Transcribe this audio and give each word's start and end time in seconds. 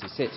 to 0.00 0.08
sit. 0.08 0.30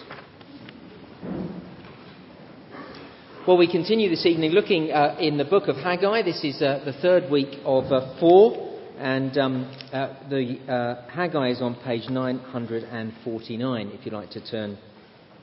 Well, 3.48 3.58
we 3.58 3.72
continue 3.72 4.08
this 4.08 4.24
evening 4.24 4.52
looking 4.52 4.92
uh, 4.92 5.18
in 5.20 5.38
the 5.38 5.46
book 5.46 5.68
of 5.68 5.78
Haggai. 5.78 6.22
This 6.22 6.44
is 6.44 6.62
uh, 6.62 6.84
the 6.86 6.94
third 6.94 7.32
week 7.32 7.58
of 7.66 7.86
uh, 7.86 8.20
four, 8.20 8.78
and 9.00 9.36
um, 9.40 9.76
uh, 9.92 10.14
the 10.30 10.60
uh, 10.72 11.10
Haggai 11.10 11.50
is 11.50 11.62
on 11.64 11.74
page 11.84 12.08
949. 12.08 13.88
If 13.94 14.06
you'd 14.06 14.14
like 14.14 14.30
to 14.32 14.48
turn 14.48 14.78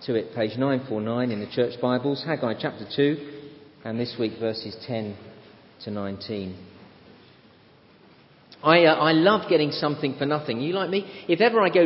to 0.06 0.14
it, 0.14 0.32
page 0.32 0.56
949 0.56 1.32
in 1.32 1.40
the 1.40 1.50
Church 1.50 1.80
Bibles, 1.82 2.22
Haggai 2.24 2.54
chapter 2.60 2.86
2, 2.94 3.40
and 3.84 3.98
this 3.98 4.14
week 4.16 4.34
verses 4.38 4.76
10 4.86 5.16
to 5.82 5.90
19. 5.90 6.56
I, 8.62 8.84
uh, 8.84 8.94
I 8.94 9.12
love 9.12 9.50
getting 9.50 9.72
something 9.72 10.14
for 10.16 10.24
nothing. 10.24 10.60
You 10.60 10.72
like 10.72 10.88
me? 10.88 11.04
If 11.28 11.40
ever 11.40 11.60
I 11.60 11.68
go 11.68 11.84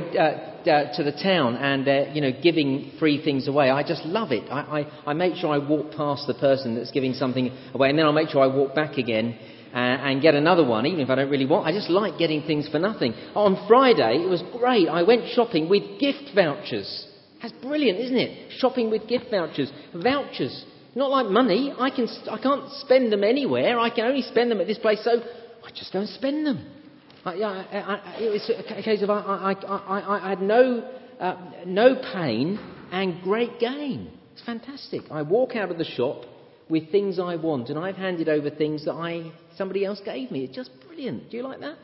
uh, 0.69 0.97
to 0.97 1.03
the 1.03 1.13
town 1.13 1.57
and 1.57 1.87
they're 1.87 2.09
you 2.13 2.21
know 2.21 2.33
giving 2.33 2.93
free 2.99 3.23
things 3.23 3.49
away, 3.49 3.71
I 3.71 3.83
just 3.83 4.05
love 4.05 4.33
it. 4.33 4.51
I, 4.51 4.81
I, 5.07 5.11
I, 5.11 5.15
make 5.15 5.35
sure 5.37 5.51
I 5.51 5.59
walk 5.59 5.93
past 5.97 6.27
the 6.27 6.35
person 6.35 6.75
that's 6.75 6.91
giving 6.91 7.15
something 7.15 7.51
away, 7.75 7.91
and 7.91 7.99
then 7.99 8.07
I'll 8.07 8.13
make 8.13 8.29
sure 8.29 8.43
I 8.43 8.47
walk 8.47 8.75
back 8.75 8.99
again 8.99 9.39
uh, 9.73 9.77
and 9.77 10.23
get 10.23 10.35
another 10.35 10.65
one, 10.67 10.87
even 10.87 11.01
if 11.01 11.11
I 11.11 11.15
don't 11.15 11.31
really 11.31 11.47
want. 11.47 11.67
I 11.67 11.73
just 11.73 11.91
like 11.91 12.19
getting 12.19 12.43
things 12.43 12.69
for 12.69 12.79
nothing. 12.79 13.13
On 13.35 13.67
Friday, 13.67 14.23
it 14.23 14.29
was 14.29 14.43
great. 14.59 14.89
I 14.89 15.03
went 15.03 15.29
shopping 15.33 15.69
with 15.69 16.01
gift 16.01 16.31
vouchers. 16.35 17.07
That's 17.43 17.55
brilliant, 17.63 17.99
isn't 18.01 18.17
it? 18.17 18.53
Shopping 18.59 18.91
with 18.91 19.09
gift 19.09 19.27
vouchers. 19.31 19.71
Vouchers. 19.95 20.65
Not 20.95 21.11
like 21.11 21.27
money. 21.27 21.73
I, 21.79 21.91
can, 21.91 22.09
I 22.31 22.39
can't 22.39 22.71
spend 22.73 23.13
them 23.13 23.23
anywhere. 23.23 23.79
I 23.79 23.91
can 23.91 24.07
only 24.07 24.23
spend 24.23 24.51
them 24.51 24.61
at 24.61 24.67
this 24.67 24.79
place. 24.79 25.05
So 25.05 25.21
I 25.65 25.71
just 25.75 25.93
don't 25.93 26.09
spend 26.09 26.47
them. 26.47 26.78
I, 27.25 27.31
I, 27.33 28.17
it 28.21 28.31
was 28.31 28.51
a 28.51 28.83
case 28.83 29.03
of 29.03 29.11
I, 29.11 29.55
I 29.65 30.29
had 30.29 30.41
no, 30.41 30.89
uh, 31.21 31.37
no 31.67 31.97
pain 32.13 32.59
and 32.93 33.21
great 33.23 33.59
gain. 33.59 34.11
It's 34.33 34.45
fantastic. 34.45 35.03
I 35.11 35.23
walk 35.23 35.57
out 35.57 35.71
of 35.71 35.79
the 35.79 35.85
shop 35.85 36.25
with 36.69 36.91
things 36.91 37.19
I 37.19 37.37
want, 37.37 37.71
and 37.71 37.79
I've 37.79 37.97
handed 37.97 38.29
over 38.29 38.51
things 38.51 38.85
that 38.85 38.93
I 38.93 39.33
somebody 39.57 39.85
else 39.85 40.01
gave 40.05 40.31
me. 40.31 40.45
It's 40.45 40.55
just 40.55 40.71
brilliant. 40.87 41.31
Do 41.31 41.37
you 41.37 41.43
like 41.43 41.61
that? 41.61 41.77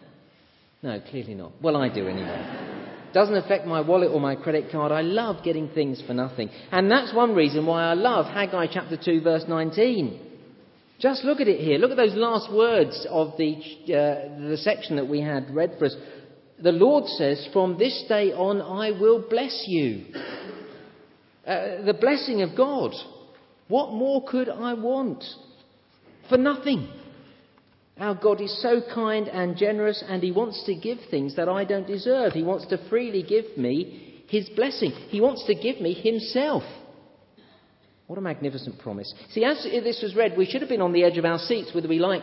No, 0.82 1.00
clearly 1.10 1.34
not. 1.34 1.52
Well, 1.62 1.76
I 1.76 1.88
do 1.88 2.06
anyway. 2.06 2.80
Doesn't 3.14 3.36
affect 3.36 3.66
my 3.66 3.80
wallet 3.80 4.10
or 4.12 4.20
my 4.20 4.34
credit 4.34 4.70
card. 4.70 4.92
I 4.92 5.02
love 5.02 5.44
getting 5.44 5.68
things 5.68 6.02
for 6.06 6.14
nothing. 6.14 6.50
And 6.70 6.90
that's 6.90 7.14
one 7.14 7.34
reason 7.34 7.64
why 7.64 7.84
I 7.84 7.94
love 7.94 8.26
Haggai 8.26 8.66
chapter 8.72 8.96
2, 9.02 9.20
verse 9.22 9.44
19. 9.48 10.20
Just 11.00 11.24
look 11.24 11.40
at 11.40 11.48
it 11.48 11.60
here. 11.60 11.78
Look 11.78 11.90
at 11.90 11.96
those 11.96 12.14
last 12.14 12.52
words 12.52 13.06
of 13.10 13.34
the, 13.36 13.56
uh, 13.86 14.48
the 14.48 14.56
section 14.56 14.96
that 14.96 15.08
we 15.08 15.20
had 15.20 15.54
read 15.54 15.74
for 15.78 15.86
us. 15.86 15.96
The 16.62 16.72
Lord 16.72 17.06
says, 17.06 17.48
From 17.52 17.78
this 17.78 18.04
day 18.08 18.32
on 18.32 18.62
I 18.62 18.92
will 18.92 19.24
bless 19.28 19.64
you. 19.66 20.06
Uh, 21.46 21.82
the 21.84 21.96
blessing 22.00 22.42
of 22.42 22.56
God. 22.56 22.92
What 23.68 23.92
more 23.92 24.24
could 24.26 24.48
I 24.48 24.74
want? 24.74 25.24
For 26.28 26.38
nothing. 26.38 26.88
Our 27.98 28.14
God 28.14 28.40
is 28.40 28.60
so 28.62 28.80
kind 28.94 29.28
and 29.28 29.56
generous, 29.56 30.02
and 30.06 30.22
He 30.22 30.32
wants 30.32 30.64
to 30.66 30.74
give 30.74 30.98
things 31.10 31.36
that 31.36 31.48
I 31.48 31.64
don't 31.64 31.86
deserve. 31.86 32.32
He 32.32 32.42
wants 32.42 32.66
to 32.68 32.88
freely 32.88 33.22
give 33.22 33.56
me 33.56 34.24
His 34.28 34.48
blessing. 34.50 34.90
He 35.08 35.20
wants 35.20 35.44
to 35.46 35.54
give 35.54 35.80
me 35.80 35.92
Himself. 35.92 36.62
What 38.14 38.20
a 38.20 38.22
magnificent 38.22 38.78
promise. 38.78 39.12
See, 39.30 39.44
as 39.44 39.64
this 39.64 40.00
was 40.00 40.14
read, 40.14 40.36
we 40.38 40.46
should 40.46 40.60
have 40.60 40.68
been 40.68 40.80
on 40.80 40.92
the 40.92 41.02
edge 41.02 41.18
of 41.18 41.24
our 41.24 41.36
seats, 41.36 41.74
whether 41.74 41.88
we 41.88 41.98
like 41.98 42.22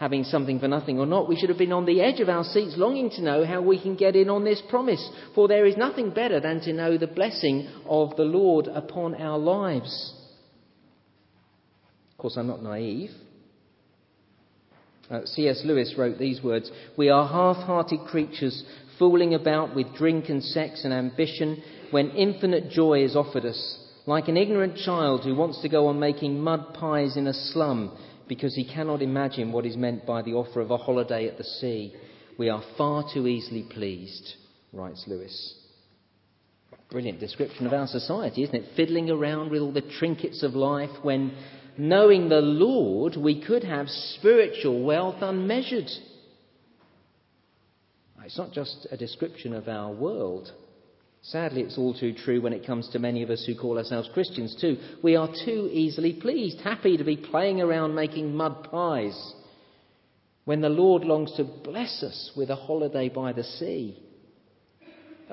having 0.00 0.24
something 0.24 0.58
for 0.58 0.66
nothing 0.66 0.98
or 0.98 1.06
not. 1.06 1.28
We 1.28 1.36
should 1.36 1.48
have 1.48 1.58
been 1.58 1.70
on 1.70 1.86
the 1.86 2.00
edge 2.00 2.18
of 2.18 2.28
our 2.28 2.42
seats, 2.42 2.74
longing 2.76 3.10
to 3.10 3.22
know 3.22 3.46
how 3.46 3.62
we 3.62 3.80
can 3.80 3.94
get 3.94 4.16
in 4.16 4.28
on 4.28 4.42
this 4.42 4.60
promise. 4.68 5.08
For 5.36 5.46
there 5.46 5.64
is 5.64 5.76
nothing 5.76 6.10
better 6.10 6.40
than 6.40 6.60
to 6.62 6.72
know 6.72 6.98
the 6.98 7.06
blessing 7.06 7.68
of 7.88 8.16
the 8.16 8.24
Lord 8.24 8.66
upon 8.66 9.14
our 9.14 9.38
lives. 9.38 10.12
Of 12.10 12.18
course, 12.18 12.36
I'm 12.36 12.48
not 12.48 12.64
naive. 12.64 13.10
Uh, 15.08 15.20
C.S. 15.24 15.62
Lewis 15.64 15.94
wrote 15.96 16.18
these 16.18 16.42
words 16.42 16.68
We 16.98 17.10
are 17.10 17.28
half 17.28 17.64
hearted 17.64 18.00
creatures 18.08 18.64
fooling 18.98 19.34
about 19.34 19.76
with 19.76 19.94
drink 19.94 20.30
and 20.30 20.42
sex 20.42 20.82
and 20.82 20.92
ambition 20.92 21.62
when 21.92 22.10
infinite 22.10 22.70
joy 22.70 23.04
is 23.04 23.14
offered 23.14 23.44
us 23.44 23.84
like 24.06 24.28
an 24.28 24.36
ignorant 24.36 24.76
child 24.76 25.24
who 25.24 25.34
wants 25.34 25.60
to 25.62 25.68
go 25.68 25.88
on 25.88 25.98
making 25.98 26.40
mud 26.40 26.74
pies 26.74 27.16
in 27.16 27.26
a 27.26 27.34
slum 27.34 27.96
because 28.28 28.54
he 28.54 28.64
cannot 28.64 29.02
imagine 29.02 29.52
what 29.52 29.66
is 29.66 29.76
meant 29.76 30.06
by 30.06 30.22
the 30.22 30.32
offer 30.32 30.60
of 30.60 30.70
a 30.70 30.76
holiday 30.76 31.28
at 31.28 31.36
the 31.36 31.44
sea. 31.44 31.92
We 32.38 32.48
are 32.48 32.62
far 32.78 33.04
too 33.12 33.26
easily 33.26 33.64
pleased, 33.68 34.34
writes 34.72 35.04
Lewis. 35.06 35.54
Brilliant 36.90 37.18
description 37.18 37.66
of 37.66 37.72
our 37.72 37.88
society, 37.88 38.44
isn't 38.44 38.54
it? 38.54 38.76
Fiddling 38.76 39.10
around 39.10 39.50
with 39.50 39.60
all 39.60 39.72
the 39.72 39.80
trinkets 39.80 40.44
of 40.44 40.54
life 40.54 40.90
when, 41.02 41.36
knowing 41.76 42.28
the 42.28 42.40
Lord, 42.40 43.16
we 43.16 43.44
could 43.44 43.64
have 43.64 43.88
spiritual 43.88 44.84
wealth 44.84 45.16
unmeasured. 45.20 45.90
It's 48.24 48.38
not 48.38 48.52
just 48.52 48.86
a 48.90 48.96
description 48.96 49.52
of 49.52 49.68
our 49.68 49.92
world. 49.92 50.52
Sadly, 51.30 51.62
it's 51.62 51.76
all 51.76 51.92
too 51.92 52.12
true 52.12 52.40
when 52.40 52.52
it 52.52 52.64
comes 52.64 52.88
to 52.90 53.00
many 53.00 53.24
of 53.24 53.30
us 53.30 53.44
who 53.44 53.56
call 53.56 53.78
ourselves 53.78 54.08
Christians, 54.14 54.56
too. 54.60 54.76
We 55.02 55.16
are 55.16 55.28
too 55.44 55.68
easily 55.72 56.12
pleased, 56.12 56.60
happy 56.60 56.96
to 56.96 57.02
be 57.02 57.16
playing 57.16 57.60
around 57.60 57.96
making 57.96 58.36
mud 58.36 58.68
pies, 58.70 59.34
when 60.44 60.60
the 60.60 60.68
Lord 60.68 61.02
longs 61.02 61.32
to 61.36 61.42
bless 61.42 62.04
us 62.04 62.30
with 62.36 62.48
a 62.50 62.54
holiday 62.54 63.08
by 63.08 63.32
the 63.32 63.42
sea. 63.42 64.00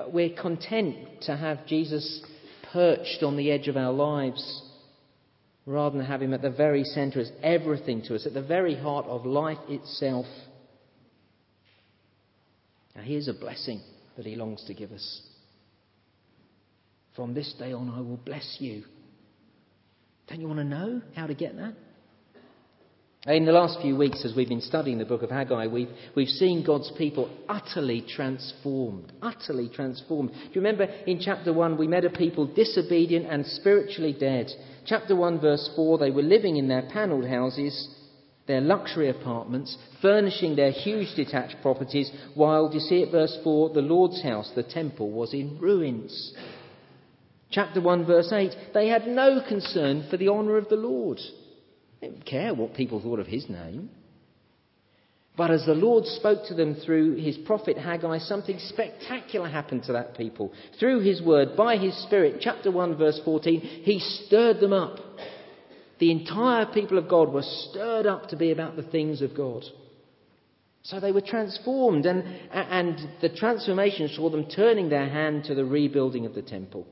We're 0.08 0.34
content 0.34 0.96
to 1.22 1.36
have 1.36 1.64
Jesus 1.64 2.22
perched 2.72 3.22
on 3.22 3.36
the 3.36 3.52
edge 3.52 3.68
of 3.68 3.76
our 3.76 3.92
lives 3.92 4.62
rather 5.64 5.96
than 5.96 6.06
have 6.06 6.20
him 6.20 6.34
at 6.34 6.42
the 6.42 6.50
very 6.50 6.82
centre 6.82 7.20
as 7.20 7.30
everything 7.40 8.02
to 8.02 8.16
us, 8.16 8.26
at 8.26 8.34
the 8.34 8.42
very 8.42 8.74
heart 8.74 9.06
of 9.06 9.24
life 9.24 9.58
itself. 9.68 10.26
Now, 12.96 13.02
here's 13.02 13.28
a 13.28 13.32
blessing 13.32 13.80
that 14.16 14.26
he 14.26 14.34
longs 14.34 14.64
to 14.64 14.74
give 14.74 14.90
us. 14.90 15.22
From 17.14 17.32
this 17.32 17.54
day 17.58 17.72
on, 17.72 17.90
I 17.90 18.00
will 18.00 18.16
bless 18.16 18.56
you. 18.58 18.82
Don't 20.28 20.40
you 20.40 20.48
want 20.48 20.58
to 20.58 20.64
know 20.64 21.00
how 21.14 21.26
to 21.26 21.34
get 21.34 21.56
that? 21.56 21.74
In 23.26 23.46
the 23.46 23.52
last 23.52 23.80
few 23.80 23.96
weeks, 23.96 24.22
as 24.24 24.34
we've 24.36 24.48
been 24.48 24.60
studying 24.60 24.98
the 24.98 25.04
book 25.06 25.22
of 25.22 25.30
Haggai, 25.30 25.68
we've, 25.68 25.88
we've 26.14 26.28
seen 26.28 26.66
God's 26.66 26.92
people 26.98 27.30
utterly 27.48 28.04
transformed. 28.06 29.12
Utterly 29.22 29.70
transformed. 29.70 30.30
Do 30.30 30.50
you 30.52 30.60
remember 30.60 30.84
in 30.84 31.20
chapter 31.20 31.52
1, 31.52 31.78
we 31.78 31.86
met 31.86 32.04
a 32.04 32.10
people 32.10 32.46
disobedient 32.46 33.26
and 33.26 33.46
spiritually 33.46 34.14
dead? 34.18 34.50
Chapter 34.84 35.16
1, 35.16 35.40
verse 35.40 35.70
4, 35.74 35.98
they 35.98 36.10
were 36.10 36.22
living 36.22 36.56
in 36.56 36.68
their 36.68 36.86
panelled 36.92 37.26
houses, 37.26 37.88
their 38.46 38.60
luxury 38.60 39.08
apartments, 39.08 39.78
furnishing 40.02 40.54
their 40.54 40.72
huge 40.72 41.14
detached 41.16 41.56
properties, 41.62 42.10
while, 42.34 42.68
do 42.68 42.74
you 42.74 42.80
see 42.80 43.02
at 43.04 43.10
verse 43.10 43.38
4, 43.42 43.70
the 43.70 43.80
Lord's 43.80 44.22
house, 44.22 44.50
the 44.54 44.62
temple, 44.62 45.10
was 45.10 45.32
in 45.32 45.58
ruins. 45.58 46.34
Chapter 47.54 47.80
1, 47.80 48.04
verse 48.04 48.32
8 48.32 48.50
they 48.74 48.88
had 48.88 49.06
no 49.06 49.40
concern 49.46 50.08
for 50.10 50.16
the 50.16 50.28
honour 50.28 50.56
of 50.56 50.68
the 50.68 50.74
Lord. 50.74 51.20
They 52.00 52.08
didn't 52.08 52.26
care 52.26 52.52
what 52.52 52.74
people 52.74 53.00
thought 53.00 53.20
of 53.20 53.28
his 53.28 53.48
name. 53.48 53.90
But 55.36 55.52
as 55.52 55.64
the 55.64 55.74
Lord 55.74 56.04
spoke 56.04 56.46
to 56.46 56.54
them 56.54 56.74
through 56.74 57.14
his 57.16 57.36
prophet 57.38 57.78
Haggai, 57.78 58.18
something 58.18 58.58
spectacular 58.58 59.48
happened 59.48 59.84
to 59.84 59.92
that 59.92 60.16
people. 60.16 60.52
Through 60.80 61.00
his 61.00 61.22
word, 61.22 61.56
by 61.56 61.76
his 61.76 61.96
spirit, 62.02 62.38
chapter 62.40 62.72
1, 62.72 62.96
verse 62.96 63.20
14, 63.24 63.60
he 63.60 64.00
stirred 64.00 64.58
them 64.58 64.72
up. 64.72 64.98
The 66.00 66.10
entire 66.10 66.66
people 66.66 66.98
of 66.98 67.08
God 67.08 67.32
were 67.32 67.42
stirred 67.42 68.06
up 68.06 68.28
to 68.28 68.36
be 68.36 68.50
about 68.50 68.74
the 68.74 68.82
things 68.82 69.22
of 69.22 69.36
God. 69.36 69.64
So 70.82 70.98
they 70.98 71.12
were 71.12 71.20
transformed, 71.20 72.04
and, 72.06 72.24
and 72.52 72.98
the 73.20 73.28
transformation 73.28 74.08
saw 74.08 74.28
them 74.28 74.46
turning 74.46 74.88
their 74.88 75.08
hand 75.08 75.44
to 75.44 75.54
the 75.54 75.64
rebuilding 75.64 76.26
of 76.26 76.34
the 76.34 76.42
temple. 76.42 76.86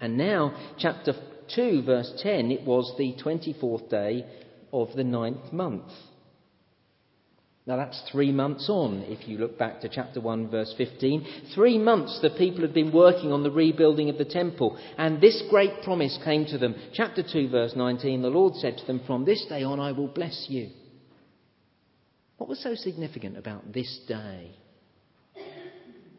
And 0.00 0.16
now, 0.16 0.74
chapter 0.78 1.14
2, 1.54 1.82
verse 1.82 2.12
10, 2.22 2.50
it 2.50 2.66
was 2.66 2.94
the 2.98 3.14
24th 3.22 3.88
day 3.90 4.26
of 4.72 4.88
the 4.96 5.04
ninth 5.04 5.52
month. 5.52 5.90
Now 7.66 7.76
that's 7.76 8.02
three 8.12 8.30
months 8.30 8.68
on, 8.68 9.04
if 9.06 9.26
you 9.26 9.38
look 9.38 9.58
back 9.58 9.80
to 9.80 9.88
chapter 9.88 10.20
1, 10.20 10.50
verse 10.50 10.74
15. 10.76 11.26
Three 11.54 11.78
months 11.78 12.18
the 12.20 12.28
people 12.28 12.60
had 12.60 12.74
been 12.74 12.92
working 12.92 13.32
on 13.32 13.42
the 13.42 13.50
rebuilding 13.50 14.10
of 14.10 14.18
the 14.18 14.26
temple, 14.26 14.78
and 14.98 15.18
this 15.18 15.42
great 15.48 15.82
promise 15.82 16.18
came 16.24 16.44
to 16.46 16.58
them. 16.58 16.74
Chapter 16.92 17.22
2, 17.22 17.48
verse 17.48 17.72
19, 17.74 18.20
the 18.20 18.28
Lord 18.28 18.54
said 18.56 18.76
to 18.76 18.86
them, 18.86 19.00
From 19.06 19.24
this 19.24 19.46
day 19.48 19.62
on 19.62 19.80
I 19.80 19.92
will 19.92 20.08
bless 20.08 20.46
you. 20.50 20.70
What 22.36 22.50
was 22.50 22.62
so 22.62 22.74
significant 22.74 23.38
about 23.38 23.72
this 23.72 24.00
day? 24.06 24.50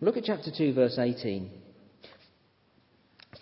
Look 0.02 0.18
at 0.18 0.24
chapter 0.24 0.50
2, 0.56 0.74
verse 0.74 0.98
18. 0.98 1.52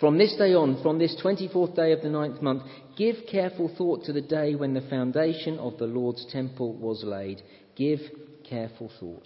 From 0.04 0.18
this 0.18 0.36
day 0.36 0.54
on, 0.54 0.84
from 0.84 1.00
this 1.00 1.16
24th 1.24 1.78
day 1.78 1.94
of 1.94 2.02
the 2.02 2.10
ninth 2.10 2.42
month, 2.42 2.64
give 2.98 3.16
careful 3.32 3.74
thought 3.78 4.04
to 4.04 4.12
the 4.12 4.20
day 4.20 4.54
when 4.54 4.74
the 4.74 4.82
foundation 4.90 5.58
of 5.60 5.78
the 5.78 5.86
Lord's 5.86 6.26
temple 6.30 6.74
was 6.74 7.06
laid. 7.06 7.42
Give 7.78 8.02
careful 8.44 8.92
thought. 9.00 9.26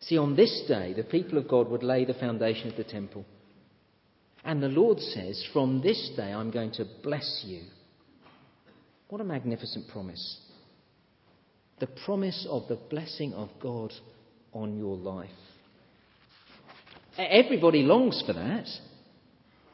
See, 0.00 0.16
on 0.16 0.36
this 0.36 0.64
day, 0.66 0.94
the 0.94 1.02
people 1.02 1.36
of 1.36 1.48
God 1.48 1.68
would 1.68 1.82
lay 1.82 2.06
the 2.06 2.14
foundation 2.14 2.70
of 2.70 2.78
the 2.78 2.90
temple. 2.90 3.26
And 4.42 4.62
the 4.62 4.68
Lord 4.68 4.98
says, 4.98 5.46
From 5.52 5.82
this 5.82 6.12
day 6.16 6.32
I'm 6.32 6.50
going 6.50 6.72
to 6.72 6.86
bless 7.02 7.44
you. 7.46 7.64
What 9.10 9.20
a 9.20 9.24
magnificent 9.24 9.88
promise. 9.88 10.38
The 11.78 11.88
promise 12.06 12.46
of 12.48 12.68
the 12.68 12.78
blessing 12.88 13.34
of 13.34 13.50
God 13.60 13.92
on 14.54 14.78
your 14.78 14.96
life. 14.96 15.28
Everybody 17.18 17.82
longs 17.82 18.22
for 18.26 18.32
that. 18.32 18.66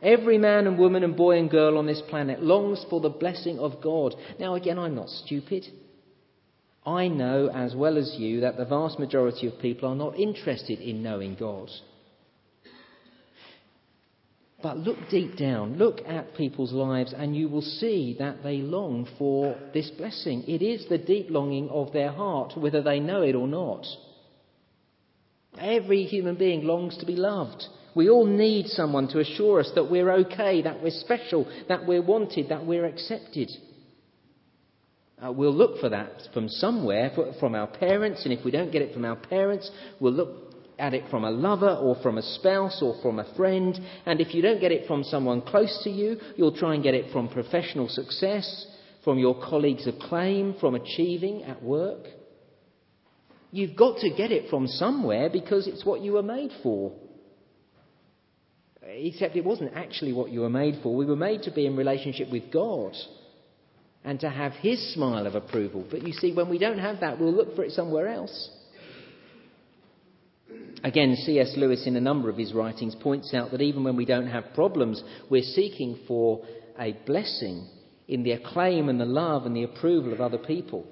Every 0.02 0.38
man 0.38 0.66
and 0.66 0.78
woman 0.78 1.02
and 1.02 1.16
boy 1.16 1.38
and 1.38 1.50
girl 1.50 1.78
on 1.78 1.86
this 1.86 2.02
planet 2.08 2.42
longs 2.42 2.84
for 2.90 3.00
the 3.00 3.08
blessing 3.08 3.58
of 3.58 3.80
God. 3.82 4.14
Now, 4.38 4.54
again, 4.54 4.78
I'm 4.78 4.94
not 4.94 5.08
stupid. 5.08 5.66
I 6.84 7.08
know 7.08 7.50
as 7.52 7.74
well 7.74 7.96
as 7.96 8.14
you 8.18 8.40
that 8.42 8.56
the 8.56 8.64
vast 8.64 8.98
majority 8.98 9.46
of 9.46 9.58
people 9.58 9.88
are 9.88 9.96
not 9.96 10.18
interested 10.18 10.80
in 10.80 11.02
knowing 11.02 11.34
God. 11.34 11.70
But 14.62 14.78
look 14.78 14.98
deep 15.10 15.36
down, 15.36 15.76
look 15.76 16.00
at 16.06 16.34
people's 16.34 16.72
lives, 16.72 17.12
and 17.16 17.36
you 17.36 17.48
will 17.48 17.62
see 17.62 18.16
that 18.18 18.42
they 18.42 18.58
long 18.58 19.06
for 19.18 19.56
this 19.74 19.90
blessing. 19.90 20.44
It 20.48 20.62
is 20.62 20.88
the 20.88 20.98
deep 20.98 21.26
longing 21.30 21.68
of 21.68 21.92
their 21.92 22.10
heart, 22.10 22.56
whether 22.56 22.82
they 22.82 23.00
know 23.00 23.22
it 23.22 23.34
or 23.34 23.48
not. 23.48 23.86
Every 25.58 26.04
human 26.04 26.36
being 26.36 26.64
longs 26.64 26.96
to 26.98 27.06
be 27.06 27.16
loved. 27.16 27.64
We 27.96 28.10
all 28.10 28.26
need 28.26 28.66
someone 28.66 29.08
to 29.08 29.20
assure 29.20 29.58
us 29.58 29.72
that 29.74 29.90
we're 29.90 30.12
okay, 30.12 30.60
that 30.60 30.82
we're 30.82 30.90
special, 30.90 31.50
that 31.66 31.86
we're 31.86 32.02
wanted, 32.02 32.50
that 32.50 32.66
we're 32.66 32.84
accepted. 32.84 33.50
Uh, 35.20 35.32
we'll 35.32 35.54
look 35.54 35.80
for 35.80 35.88
that 35.88 36.10
from 36.34 36.46
somewhere, 36.50 37.10
from 37.40 37.54
our 37.54 37.66
parents, 37.66 38.24
and 38.24 38.34
if 38.34 38.44
we 38.44 38.50
don't 38.50 38.70
get 38.70 38.82
it 38.82 38.92
from 38.92 39.06
our 39.06 39.16
parents, 39.16 39.70
we'll 39.98 40.12
look 40.12 40.52
at 40.78 40.92
it 40.92 41.04
from 41.10 41.24
a 41.24 41.30
lover 41.30 41.70
or 41.70 41.96
from 42.02 42.18
a 42.18 42.22
spouse 42.22 42.82
or 42.82 43.00
from 43.00 43.18
a 43.18 43.34
friend. 43.34 43.80
And 44.04 44.20
if 44.20 44.34
you 44.34 44.42
don't 44.42 44.60
get 44.60 44.72
it 44.72 44.86
from 44.86 45.02
someone 45.02 45.40
close 45.40 45.80
to 45.84 45.90
you, 45.90 46.18
you'll 46.36 46.54
try 46.54 46.74
and 46.74 46.82
get 46.82 46.92
it 46.92 47.10
from 47.14 47.30
professional 47.30 47.88
success, 47.88 48.66
from 49.04 49.18
your 49.18 49.40
colleagues' 49.40 49.86
acclaim, 49.86 50.54
from 50.60 50.74
achieving 50.74 51.44
at 51.44 51.62
work. 51.62 52.08
You've 53.52 53.74
got 53.74 54.00
to 54.00 54.10
get 54.10 54.32
it 54.32 54.50
from 54.50 54.66
somewhere 54.66 55.30
because 55.30 55.66
it's 55.66 55.86
what 55.86 56.02
you 56.02 56.12
were 56.12 56.22
made 56.22 56.50
for. 56.62 56.92
Except 58.88 59.36
it 59.36 59.44
wasn't 59.44 59.74
actually 59.74 60.12
what 60.12 60.30
you 60.30 60.40
were 60.40 60.50
made 60.50 60.80
for. 60.82 60.94
We 60.94 61.06
were 61.06 61.16
made 61.16 61.42
to 61.42 61.50
be 61.50 61.66
in 61.66 61.76
relationship 61.76 62.30
with 62.30 62.52
God 62.52 62.94
and 64.04 64.20
to 64.20 64.30
have 64.30 64.52
His 64.52 64.94
smile 64.94 65.26
of 65.26 65.34
approval. 65.34 65.84
But 65.90 66.06
you 66.06 66.12
see, 66.12 66.32
when 66.32 66.48
we 66.48 66.58
don't 66.58 66.78
have 66.78 67.00
that, 67.00 67.18
we'll 67.18 67.32
look 67.34 67.56
for 67.56 67.64
it 67.64 67.72
somewhere 67.72 68.08
else. 68.08 68.50
Again, 70.84 71.16
C.S. 71.16 71.54
Lewis, 71.56 71.86
in 71.86 71.96
a 71.96 72.00
number 72.00 72.28
of 72.30 72.36
his 72.36 72.52
writings, 72.52 72.94
points 72.94 73.34
out 73.34 73.50
that 73.50 73.60
even 73.60 73.82
when 73.82 73.96
we 73.96 74.04
don't 74.04 74.28
have 74.28 74.54
problems, 74.54 75.02
we're 75.28 75.42
seeking 75.42 75.98
for 76.06 76.44
a 76.78 76.92
blessing 77.06 77.66
in 78.06 78.22
the 78.22 78.32
acclaim 78.32 78.88
and 78.88 79.00
the 79.00 79.04
love 79.04 79.46
and 79.46 79.56
the 79.56 79.64
approval 79.64 80.12
of 80.12 80.20
other 80.20 80.38
people. 80.38 80.86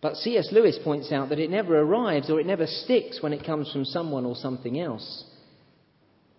But 0.00 0.16
C.S. 0.16 0.48
Lewis 0.52 0.78
points 0.82 1.12
out 1.12 1.28
that 1.30 1.38
it 1.38 1.50
never 1.50 1.78
arrives 1.78 2.30
or 2.30 2.40
it 2.40 2.46
never 2.46 2.66
sticks 2.66 3.20
when 3.20 3.32
it 3.32 3.44
comes 3.44 3.70
from 3.72 3.84
someone 3.84 4.24
or 4.24 4.36
something 4.36 4.80
else. 4.80 5.24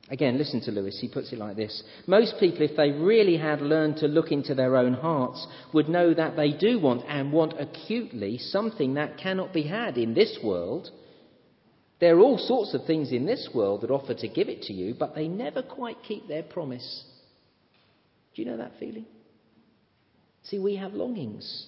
Again, 0.10 0.38
listen 0.38 0.62
to 0.62 0.72
Lewis. 0.72 0.98
He 1.02 1.10
puts 1.10 1.34
it 1.34 1.40
like 1.40 1.58
this 1.58 1.84
Most 2.06 2.36
people, 2.40 2.62
if 2.62 2.78
they 2.78 2.92
really 2.92 3.38
had 3.38 3.62
learned 3.62 3.98
to 3.98 4.08
look 4.08 4.32
into 4.32 4.56
their 4.56 4.78
own 4.78 4.94
hearts, 4.94 5.46
would 5.74 5.90
know 5.90 6.14
that 6.14 6.36
they 6.36 6.52
do 6.52 6.80
want 6.80 7.04
and 7.08 7.32
want 7.32 7.60
acutely 7.60 8.38
something 8.38 8.94
that 8.94 9.18
cannot 9.18 9.54
be 9.54 9.64
had 9.64 9.98
in 9.98 10.14
this 10.14 10.40
world 10.44 10.92
there 12.00 12.16
are 12.16 12.20
all 12.20 12.38
sorts 12.38 12.74
of 12.74 12.86
things 12.86 13.12
in 13.12 13.26
this 13.26 13.50
world 13.54 13.82
that 13.82 13.92
offer 13.92 14.14
to 14.14 14.28
give 14.28 14.50
it 14.50 14.64
to 14.64 14.74
you, 14.74 14.94
but 14.94 15.16
they 15.16 15.28
never 15.28 15.64
quite 15.64 16.04
keep 16.04 16.28
their 16.28 16.44
promise. 16.44 17.04
Do 18.36 18.42
you 18.42 18.48
know 18.48 18.58
that 18.58 18.74
feeling? 18.80 19.06
See, 20.44 20.60
we 20.60 20.76
have 20.76 20.94
longings. 20.94 21.68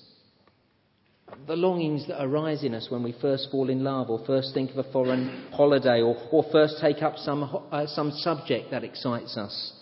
The 1.47 1.55
longings 1.55 2.07
that 2.07 2.23
arise 2.23 2.63
in 2.63 2.73
us 2.73 2.87
when 2.89 3.03
we 3.03 3.15
first 3.21 3.49
fall 3.51 3.69
in 3.69 3.83
love, 3.83 4.09
or 4.09 4.23
first 4.25 4.53
think 4.53 4.71
of 4.71 4.77
a 4.77 4.91
foreign 4.91 5.47
holiday, 5.51 6.01
or, 6.01 6.15
or 6.31 6.43
first 6.51 6.75
take 6.81 7.01
up 7.01 7.17
some, 7.17 7.43
uh, 7.71 7.87
some 7.87 8.11
subject 8.11 8.71
that 8.71 8.83
excites 8.83 9.37
us. 9.37 9.73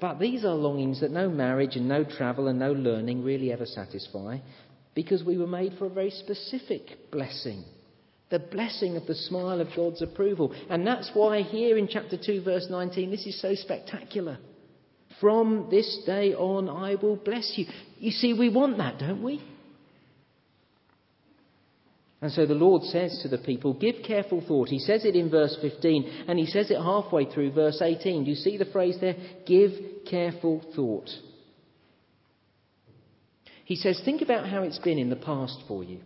But 0.00 0.18
these 0.18 0.44
are 0.44 0.54
longings 0.54 1.00
that 1.00 1.10
no 1.10 1.28
marriage 1.28 1.76
and 1.76 1.88
no 1.88 2.04
travel 2.04 2.48
and 2.48 2.58
no 2.58 2.72
learning 2.72 3.22
really 3.22 3.52
ever 3.52 3.66
satisfy, 3.66 4.38
because 4.94 5.24
we 5.24 5.38
were 5.38 5.46
made 5.46 5.74
for 5.78 5.86
a 5.86 5.90
very 5.90 6.10
specific 6.10 7.10
blessing 7.10 7.64
the 8.30 8.38
blessing 8.38 8.96
of 8.96 9.06
the 9.06 9.14
smile 9.14 9.60
of 9.60 9.68
God's 9.76 10.02
approval. 10.02 10.54
And 10.70 10.86
that's 10.86 11.10
why 11.14 11.42
here 11.42 11.76
in 11.76 11.88
chapter 11.88 12.16
2, 12.16 12.42
verse 12.42 12.68
19, 12.70 13.10
this 13.10 13.26
is 13.26 13.40
so 13.40 13.54
spectacular. 13.54 14.38
From 15.20 15.68
this 15.70 16.02
day 16.06 16.32
on, 16.34 16.68
I 16.68 16.94
will 16.94 17.16
bless 17.16 17.54
you. 17.56 17.66
You 17.98 18.12
see, 18.12 18.32
we 18.32 18.48
want 18.48 18.78
that, 18.78 18.98
don't 18.98 19.22
we? 19.22 19.42
And 22.22 22.30
so 22.30 22.44
the 22.44 22.54
Lord 22.54 22.82
says 22.82 23.20
to 23.22 23.28
the 23.28 23.38
people, 23.38 23.72
Give 23.72 23.96
careful 24.06 24.42
thought. 24.46 24.68
He 24.68 24.78
says 24.78 25.04
it 25.04 25.16
in 25.16 25.30
verse 25.30 25.56
15, 25.60 26.24
and 26.28 26.38
he 26.38 26.46
says 26.46 26.70
it 26.70 26.76
halfway 26.76 27.24
through 27.24 27.52
verse 27.52 27.80
18. 27.80 28.24
Do 28.24 28.30
you 28.30 28.36
see 28.36 28.58
the 28.58 28.66
phrase 28.66 28.98
there? 29.00 29.16
Give 29.46 29.72
careful 30.08 30.62
thought. 30.76 31.08
He 33.64 33.76
says, 33.76 34.00
Think 34.04 34.20
about 34.20 34.48
how 34.48 34.62
it's 34.62 34.78
been 34.78 34.98
in 34.98 35.08
the 35.08 35.16
past 35.16 35.62
for 35.66 35.82
you. 35.82 36.00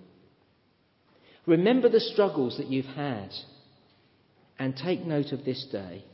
Remember 1.47 1.89
the 1.89 2.01
struggles 2.01 2.59
that 2.59 2.69
you've 2.69 2.85
had 2.87 3.31
and 4.59 4.77
take 4.77 5.05
note 5.05 5.33
of 5.33 5.45
this 5.45 5.67
day. 5.73 6.05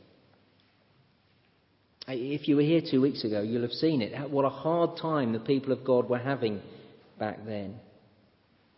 If 2.07 2.47
you 2.47 2.55
were 2.55 2.63
here 2.63 2.81
two 2.81 3.01
weeks 3.01 3.23
ago, 3.23 3.41
you'll 3.41 3.61
have 3.61 3.71
seen 3.71 4.01
it. 4.01 4.31
What 4.31 4.45
a 4.45 4.49
hard 4.49 4.97
time 4.99 5.31
the 5.31 5.39
people 5.39 5.71
of 5.71 5.85
God 5.85 6.09
were 6.09 6.17
having 6.17 6.61
back 7.19 7.45
then. 7.45 7.75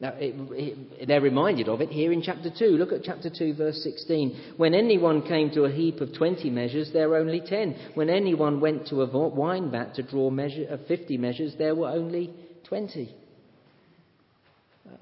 Now, 0.04 0.16
it, 0.18 0.36
it, 0.52 1.08
they're 1.08 1.22
reminded 1.22 1.70
of 1.70 1.80
it 1.80 1.88
here 1.88 2.12
in 2.12 2.22
chapter 2.22 2.50
2. 2.50 2.66
Look 2.66 2.92
at 2.92 3.06
chapter 3.06 3.30
2, 3.30 3.54
verse 3.54 3.82
16. 3.84 4.56
When 4.58 4.74
anyone 4.74 5.22
came 5.22 5.50
to 5.52 5.64
a 5.64 5.72
heap 5.72 6.02
of 6.02 6.14
20 6.14 6.50
measures, 6.50 6.90
there 6.92 7.08
were 7.08 7.16
only 7.16 7.40
10. 7.40 7.92
When 7.94 8.10
anyone 8.10 8.60
went 8.60 8.88
to 8.88 9.02
a 9.02 9.30
wine 9.30 9.72
vat 9.72 9.96
to 9.96 10.04
draw 10.04 10.30
measure, 10.30 10.66
of 10.70 10.86
50 10.88 11.18
measures, 11.18 11.56
there 11.58 11.74
were 11.74 11.88
only 11.88 12.34
20. 12.68 13.16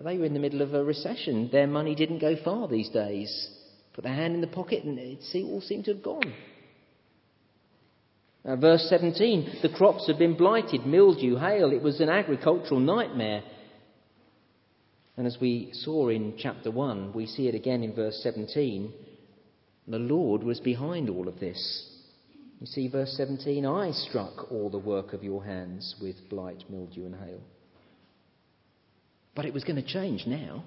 They 0.04 0.18
were 0.20 0.26
in 0.26 0.36
the 0.36 0.40
middle 0.40 0.62
of 0.62 0.76
a 0.76 0.84
recession. 0.84 1.50
Their 1.52 1.66
money 1.66 1.96
didn't 1.96 2.20
go 2.20 2.36
far 2.44 2.68
these 2.68 2.90
days. 2.90 3.50
Put 3.94 4.04
their 4.04 4.14
hand 4.14 4.36
in 4.36 4.42
the 4.42 4.46
pocket 4.46 4.84
and 4.84 5.00
it 5.00 5.20
all 5.44 5.62
seemed 5.62 5.86
to 5.86 5.94
have 5.94 6.04
gone. 6.04 6.32
Uh, 8.46 8.56
verse 8.56 8.86
17 8.88 9.62
the 9.64 9.70
crops 9.70 10.06
had 10.06 10.20
been 10.20 10.38
blighted, 10.38 10.86
mildew, 10.86 11.38
hail. 11.38 11.72
It 11.72 11.82
was 11.82 12.00
an 12.02 12.10
agricultural 12.10 12.80
nightmare. 12.80 13.42
And 15.18 15.28
as 15.28 15.38
we 15.42 15.72
saw 15.74 16.10
in 16.10 16.36
chapter 16.38 16.72
1, 16.72 17.14
we 17.14 17.26
see 17.26 17.48
it 17.48 17.56
again 17.56 17.84
in 17.84 17.94
verse 17.94 18.20
17. 18.24 18.94
The 19.88 20.00
Lord 20.00 20.44
was 20.44 20.60
behind 20.60 21.10
all 21.10 21.28
of 21.28 21.40
this. 21.40 21.88
You 22.60 22.68
see, 22.68 22.88
verse 22.88 23.14
17 23.18 23.66
I 23.66 23.92
struck 23.92 24.52
all 24.52 24.70
the 24.70 24.78
work 24.78 25.14
of 25.14 25.24
your 25.24 25.44
hands 25.44 25.96
with 26.02 26.16
blight, 26.30 26.64
mildew, 26.70 27.06
and 27.06 27.16
hail. 27.16 27.42
But 29.36 29.46
it 29.46 29.54
was 29.54 29.64
going 29.64 29.82
to 29.82 29.88
change 29.88 30.26
now. 30.28 30.64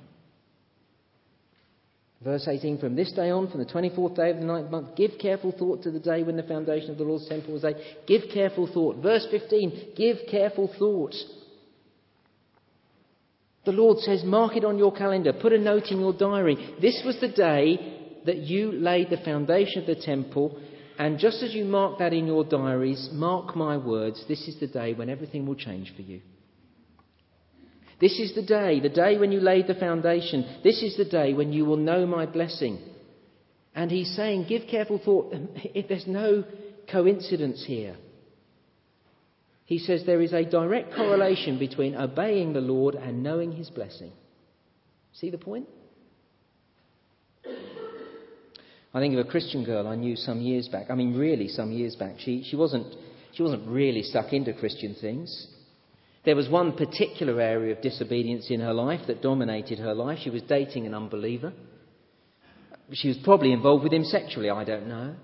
Verse 2.23 2.49
18 2.49 2.79
From 2.79 2.97
this 2.97 3.13
day 3.13 3.31
on, 3.31 3.51
from 3.51 3.61
the 3.61 3.67
24th 3.71 4.17
day 4.17 4.31
of 4.31 4.39
the 4.39 4.45
ninth 4.45 4.71
month, 4.71 4.97
give 4.97 5.13
careful 5.21 5.53
thought 5.53 5.83
to 5.83 5.91
the 5.91 6.01
day 6.01 6.23
when 6.23 6.37
the 6.37 6.43
foundation 6.43 6.91
of 6.91 6.99
the 6.99 7.05
Lord's 7.05 7.29
temple 7.29 7.53
was 7.53 7.63
laid. 7.63 7.77
Give 8.07 8.23
careful 8.33 8.67
thought. 8.67 8.97
Verse 8.97 9.27
15 9.31 9.93
Give 9.97 10.17
careful 10.31 10.71
thought. 10.79 11.15
The 13.65 13.73
Lord 13.73 13.99
says, 13.99 14.23
Mark 14.25 14.57
it 14.57 14.65
on 14.65 14.79
your 14.79 14.93
calendar, 14.93 15.33
put 15.33 15.53
a 15.53 15.59
note 15.59 15.91
in 15.91 16.01
your 16.01 16.13
diary. 16.13 16.77
This 16.81 17.03
was 17.05 17.19
the 17.21 17.29
day 17.29 18.21
that 18.27 18.39
you 18.39 18.73
laid 18.73 19.11
the 19.11 19.17
foundation 19.19 19.81
of 19.81 19.87
the 19.87 19.95
temple. 19.95 20.61
And 20.99 21.19
just 21.19 21.43
as 21.43 21.55
you 21.55 21.65
mark 21.65 21.99
that 21.99 22.13
in 22.13 22.27
your 22.27 22.45
diaries, 22.45 23.09
mark 23.13 23.57
my 23.57 23.77
words, 23.77 24.25
this 24.29 24.47
is 24.47 24.61
the 24.61 24.67
day 24.67 24.95
when 24.95 25.11
everything 25.11 25.47
will 25.47 25.57
change 25.57 25.93
for 25.97 26.03
you. 26.03 26.21
This 28.01 28.19
is 28.19 28.35
the 28.35 28.43
day, 28.43 28.81
the 28.81 28.89
day 28.89 29.19
when 29.19 29.33
you 29.33 29.41
laid 29.41 29.67
the 29.67 29.75
foundation. 29.75 30.61
This 30.63 30.83
is 30.83 30.97
the 30.97 31.05
day 31.05 31.33
when 31.33 31.53
you 31.53 31.65
will 31.65 31.77
know 31.77 32.07
my 32.07 32.27
blessing. 32.27 32.79
And 33.75 33.91
he's 33.91 34.15
saying, 34.15 34.47
give 34.49 34.63
careful 34.71 35.01
thought. 35.05 35.35
There's 35.89 36.07
no 36.07 36.45
coincidence 36.91 37.65
here. 37.67 37.97
He 39.67 39.79
says 39.79 40.05
there 40.05 40.21
is 40.21 40.33
a 40.33 40.45
direct 40.45 40.95
correlation 40.95 41.59
between 41.59 41.95
obeying 41.95 42.53
the 42.53 42.61
Lord 42.61 42.95
and 42.95 43.23
knowing 43.23 43.53
his 43.53 43.71
blessing. 43.71 44.13
See 45.13 45.31
the 45.31 45.39
point? 45.39 45.67
I 48.95 49.01
think 49.01 49.15
of 49.15 49.27
a 49.27 49.29
Christian 49.29 49.65
girl 49.65 49.89
I 49.89 49.97
knew 49.97 50.17
some 50.17 50.41
years 50.41 50.69
back. 50.69 50.87
I 50.91 50.95
mean, 50.95 51.17
really, 51.17 51.49
some 51.49 51.73
years 51.73 51.97
back. 51.97 52.17
She, 52.19 52.45
she, 52.49 52.57
wasn't, 52.57 52.95
she 53.33 53.43
wasn't 53.43 53.67
really 53.67 54.03
stuck 54.03 54.33
into 54.33 54.53
Christian 54.53 54.95
things. 55.01 55.49
There 56.25 56.37
was 56.37 56.49
one 56.49 56.73
particular 56.73 57.41
area 57.41 57.75
of 57.75 57.83
disobedience 57.83 58.51
in 58.51 58.61
her 58.61 58.73
life 58.73 59.01
that 59.09 59.21
dominated 59.21 59.79
her 59.79 59.95
life. 59.95 60.21
She 60.23 60.31
was 60.31 60.43
dating 60.43 60.87
an 60.87 60.95
unbeliever. 60.95 61.53
She 62.93 63.09
was 63.09 63.19
probably 63.25 63.53
involved 63.53 63.83
with 63.83 63.93
him 63.93 64.05
sexually, 64.05 64.51
I 64.51 64.65
don't 64.65 64.89
know. 64.89 65.17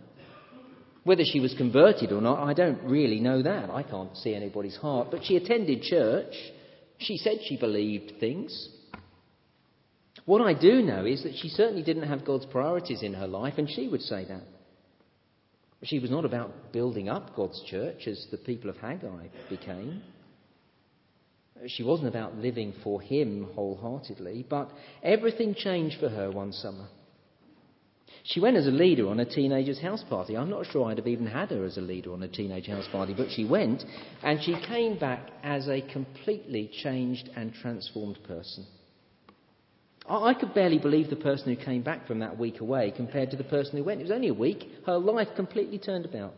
Whether 1.05 1.25
she 1.25 1.41
was 1.41 1.55
converted 1.55 2.13
or 2.13 2.21
not, 2.21 2.47
I 2.47 2.53
don't 2.53 2.83
really 2.83 3.21
know 3.21 3.43
that. 3.43 3.71
I 3.71 3.83
can't 3.83 4.17
see 4.17 4.35
anybody's 4.35 4.77
heart. 4.77 5.09
But 5.11 5.25
she 5.25 5.37
attended 5.37 5.83
church. 5.83 6.35
She 6.99 7.17
said 7.17 7.39
she 7.47 7.57
believed 7.57 8.21
things. 8.21 8.69
What 10.27 10.43
I 10.43 10.53
do 10.53 10.83
know 10.83 11.07
is 11.07 11.23
that 11.23 11.37
she 11.37 11.49
certainly 11.49 11.83
didn't 11.83 12.09
have 12.09 12.27
God's 12.27 12.47
priorities 12.47 13.03
in 13.03 13.15
her 13.15 13.27
life, 13.27 13.55
and 13.57 13.69
she 13.69 13.89
would 13.89 14.03
say 14.03 14.27
that. 14.27 14.43
She 15.83 15.99
was 15.99 16.11
not 16.11 16.27
about 16.27 16.73
building 16.73 17.09
up 17.09 17.35
God's 17.35 17.63
church 17.71 18.07
as 18.07 18.27
the 18.31 18.37
people 18.37 18.69
of 18.69 18.77
Haggai 18.77 19.29
became. 19.49 20.03
She 21.67 21.83
wasn't 21.83 22.09
about 22.09 22.37
living 22.37 22.75
for 22.85 23.01
Him 23.01 23.49
wholeheartedly, 23.55 24.47
but 24.49 24.71
everything 25.03 25.55
changed 25.55 25.99
for 25.99 26.11
her 26.11 26.31
one 26.31 26.53
summer. 26.53 26.87
She 28.25 28.41
went 28.41 28.57
as 28.57 28.67
a 28.67 28.71
leader 28.71 29.09
on 29.09 29.21
a 29.21 29.25
teenager's 29.25 29.81
house 29.81 30.05
party. 30.09 30.37
I'm 30.37 30.51
not 30.51 30.67
sure 30.67 30.91
I'd 30.91 30.99
have 30.99 31.07
even 31.07 31.27
had 31.27 31.51
her 31.51 31.65
as 31.65 31.77
a 31.77 31.81
leader 31.81 32.13
on 32.13 32.23
a 32.23 32.29
teenage 32.29 32.67
house 32.67 32.87
party, 32.93 33.15
but 33.17 33.31
she 33.31 33.45
went 33.45 33.85
and 34.23 34.43
she 34.43 34.55
came 34.67 34.99
back 34.99 35.31
as 35.43 35.69
a 35.69 35.81
completely 35.81 36.71
changed 36.83 37.31
and 37.37 37.53
transformed 37.55 38.19
person. 38.27 38.67
I 40.09 40.35
could 40.35 40.55
barely 40.55 40.79
believe 40.79 41.09
the 41.09 41.17
person 41.17 41.55
who 41.55 41.65
came 41.65 41.83
back 41.83 42.07
from 42.07 42.19
that 42.19 42.39
week 42.39 42.61
away 42.61 42.93
compared 42.97 43.31
to 43.31 43.37
the 43.37 43.45
person 43.45 43.77
who 43.77 43.85
went. 43.85 44.01
It 44.01 44.05
was 44.05 44.13
only 44.13 44.29
a 44.29 44.35
week. 44.35 44.69
Her 44.87 44.99
life 44.99 45.29
completely 45.37 45.79
turned 45.79 46.05
about. 46.05 46.35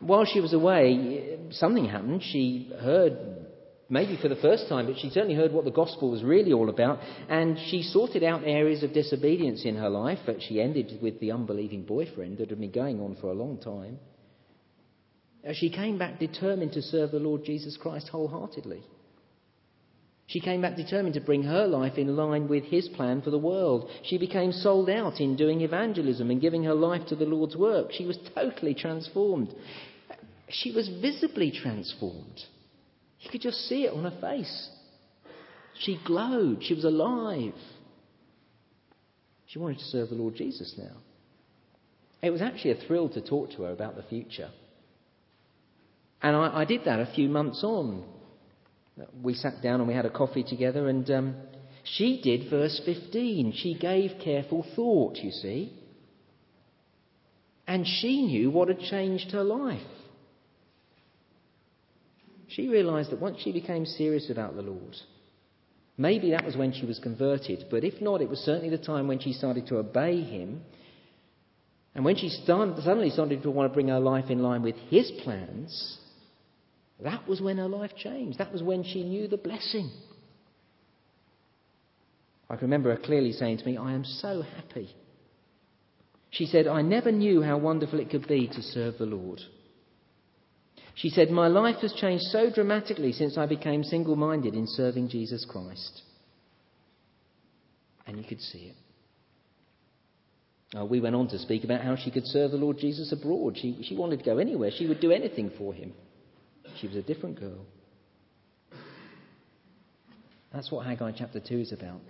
While 0.00 0.26
she 0.26 0.40
was 0.40 0.52
away, 0.52 1.38
something 1.52 1.86
happened. 1.86 2.22
She 2.22 2.70
heard, 2.78 3.43
maybe 3.88 4.18
for 4.20 4.28
the 4.28 4.36
first 4.36 4.68
time, 4.68 4.86
but 4.86 4.98
she 4.98 5.10
certainly 5.10 5.34
heard 5.34 5.52
what 5.52 5.64
the 5.64 5.70
gospel 5.70 6.10
was 6.10 6.22
really 6.22 6.52
all 6.52 6.68
about, 6.68 6.98
and 7.28 7.58
she 7.70 7.82
sorted 7.82 8.22
out 8.22 8.42
areas 8.44 8.82
of 8.82 8.92
disobedience 8.92 9.64
in 9.64 9.76
her 9.76 9.88
life 9.88 10.20
that 10.26 10.42
she 10.42 10.60
ended 10.60 10.98
with 11.02 11.20
the 11.20 11.32
unbelieving 11.32 11.84
boyfriend 11.84 12.38
that 12.38 12.50
had 12.50 12.60
been 12.60 12.70
going 12.70 13.00
on 13.00 13.16
for 13.20 13.28
a 13.28 13.34
long 13.34 13.58
time. 13.58 13.98
She 15.52 15.70
came 15.70 15.98
back 15.98 16.18
determined 16.18 16.72
to 16.72 16.82
serve 16.82 17.10
the 17.10 17.18
Lord 17.18 17.44
Jesus 17.44 17.76
Christ 17.76 18.08
wholeheartedly. 18.08 18.82
She 20.26 20.40
came 20.40 20.62
back 20.62 20.76
determined 20.76 21.14
to 21.14 21.20
bring 21.20 21.42
her 21.42 21.66
life 21.66 21.98
in 21.98 22.16
line 22.16 22.48
with 22.48 22.64
his 22.64 22.88
plan 22.88 23.20
for 23.20 23.30
the 23.30 23.38
world. 23.38 23.90
She 24.04 24.16
became 24.16 24.52
sold 24.52 24.88
out 24.88 25.20
in 25.20 25.36
doing 25.36 25.60
evangelism 25.60 26.30
and 26.30 26.40
giving 26.40 26.64
her 26.64 26.74
life 26.74 27.06
to 27.08 27.16
the 27.16 27.26
Lord's 27.26 27.56
work. 27.56 27.92
She 27.92 28.06
was 28.06 28.18
totally 28.34 28.72
transformed. 28.72 29.54
She 30.48 30.72
was 30.72 30.88
visibly 30.88 31.50
transformed. 31.50 32.42
You 33.24 33.30
could 33.30 33.40
just 33.40 33.68
see 33.68 33.84
it 33.84 33.92
on 33.92 34.04
her 34.04 34.20
face. 34.20 34.68
She 35.80 35.98
glowed. 36.06 36.62
She 36.62 36.74
was 36.74 36.84
alive. 36.84 37.54
She 39.46 39.58
wanted 39.58 39.78
to 39.78 39.84
serve 39.84 40.10
the 40.10 40.14
Lord 40.14 40.36
Jesus 40.36 40.74
now. 40.78 40.96
It 42.22 42.30
was 42.30 42.40
actually 42.40 42.70
a 42.72 42.86
thrill 42.86 43.08
to 43.10 43.20
talk 43.20 43.50
to 43.52 43.62
her 43.62 43.72
about 43.72 43.96
the 43.96 44.02
future. 44.04 44.50
And 46.22 46.36
I, 46.36 46.60
I 46.60 46.64
did 46.64 46.84
that 46.84 47.00
a 47.00 47.12
few 47.14 47.28
months 47.28 47.62
on 47.64 48.04
we 49.22 49.34
sat 49.34 49.62
down 49.62 49.80
and 49.80 49.88
we 49.88 49.94
had 49.94 50.06
a 50.06 50.10
coffee 50.10 50.44
together, 50.44 50.88
and 50.88 51.08
um, 51.10 51.36
she 51.82 52.20
did 52.22 52.50
verse 52.50 52.80
15. 52.84 53.52
She 53.56 53.74
gave 53.74 54.12
careful 54.22 54.64
thought, 54.74 55.16
you 55.16 55.30
see. 55.30 55.72
And 57.66 57.86
she 57.86 58.22
knew 58.22 58.50
what 58.50 58.68
had 58.68 58.80
changed 58.80 59.32
her 59.32 59.42
life. 59.42 59.80
She 62.54 62.68
realized 62.68 63.10
that 63.10 63.20
once 63.20 63.40
she 63.40 63.50
became 63.50 63.84
serious 63.84 64.30
about 64.30 64.54
the 64.54 64.62
Lord, 64.62 64.96
maybe 65.98 66.30
that 66.30 66.44
was 66.44 66.56
when 66.56 66.72
she 66.72 66.86
was 66.86 67.00
converted, 67.00 67.64
but 67.68 67.82
if 67.82 68.00
not, 68.00 68.22
it 68.22 68.28
was 68.28 68.38
certainly 68.38 68.70
the 68.70 68.82
time 68.82 69.08
when 69.08 69.18
she 69.18 69.32
started 69.32 69.66
to 69.66 69.78
obey 69.78 70.22
Him. 70.22 70.62
And 71.96 72.04
when 72.04 72.16
she 72.16 72.28
suddenly 72.28 73.10
started 73.10 73.42
to 73.42 73.50
want 73.50 73.70
to 73.70 73.74
bring 73.74 73.88
her 73.88 73.98
life 73.98 74.30
in 74.30 74.40
line 74.40 74.62
with 74.62 74.76
His 74.88 75.10
plans, 75.24 75.98
that 77.02 77.26
was 77.26 77.40
when 77.40 77.56
her 77.56 77.68
life 77.68 77.96
changed. 77.96 78.38
That 78.38 78.52
was 78.52 78.62
when 78.62 78.84
she 78.84 79.02
knew 79.02 79.26
the 79.26 79.36
blessing. 79.36 79.90
I 82.48 82.54
can 82.54 82.66
remember 82.66 82.94
her 82.94 83.02
clearly 83.02 83.32
saying 83.32 83.58
to 83.58 83.64
me, 83.64 83.76
I 83.76 83.94
am 83.94 84.04
so 84.04 84.42
happy. 84.42 84.94
She 86.30 86.46
said, 86.46 86.68
I 86.68 86.82
never 86.82 87.10
knew 87.10 87.42
how 87.42 87.58
wonderful 87.58 87.98
it 87.98 88.10
could 88.10 88.28
be 88.28 88.46
to 88.46 88.62
serve 88.62 88.98
the 88.98 89.06
Lord. 89.06 89.40
She 90.94 91.10
said, 91.10 91.30
My 91.30 91.48
life 91.48 91.76
has 91.82 91.92
changed 91.92 92.24
so 92.24 92.50
dramatically 92.50 93.12
since 93.12 93.36
I 93.36 93.46
became 93.46 93.82
single 93.82 94.16
minded 94.16 94.54
in 94.54 94.66
serving 94.66 95.08
Jesus 95.08 95.44
Christ. 95.48 96.02
And 98.06 98.16
you 98.18 98.24
could 98.24 98.40
see 98.40 98.72
it. 98.72 98.76
Uh, 100.78 100.84
we 100.84 101.00
went 101.00 101.14
on 101.14 101.28
to 101.28 101.38
speak 101.38 101.64
about 101.64 101.82
how 101.82 101.96
she 101.96 102.10
could 102.10 102.26
serve 102.26 102.50
the 102.50 102.56
Lord 102.56 102.78
Jesus 102.78 103.12
abroad. 103.12 103.56
She, 103.56 103.78
she 103.82 103.96
wanted 103.96 104.18
to 104.18 104.24
go 104.24 104.38
anywhere, 104.38 104.70
she 104.76 104.86
would 104.86 105.00
do 105.00 105.12
anything 105.12 105.50
for 105.56 105.72
him. 105.72 105.92
She 106.80 106.88
was 106.88 106.96
a 106.96 107.02
different 107.02 107.38
girl. 107.38 107.64
That's 110.52 110.70
what 110.70 110.86
Haggai 110.86 111.12
chapter 111.16 111.40
2 111.40 111.60
is 111.60 111.72
about. 111.72 112.00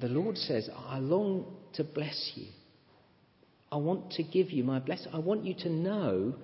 The 0.00 0.08
Lord 0.08 0.36
says, 0.36 0.68
I 0.88 0.98
long 0.98 1.46
to 1.74 1.84
bless 1.84 2.32
you. 2.34 2.46
I 3.70 3.76
want 3.76 4.12
to 4.12 4.22
give 4.22 4.50
you 4.50 4.62
my 4.62 4.78
blessing. 4.78 5.10
I 5.12 5.18
want 5.18 5.44
you 5.44 5.54
to 5.54 5.70
know 5.70 6.34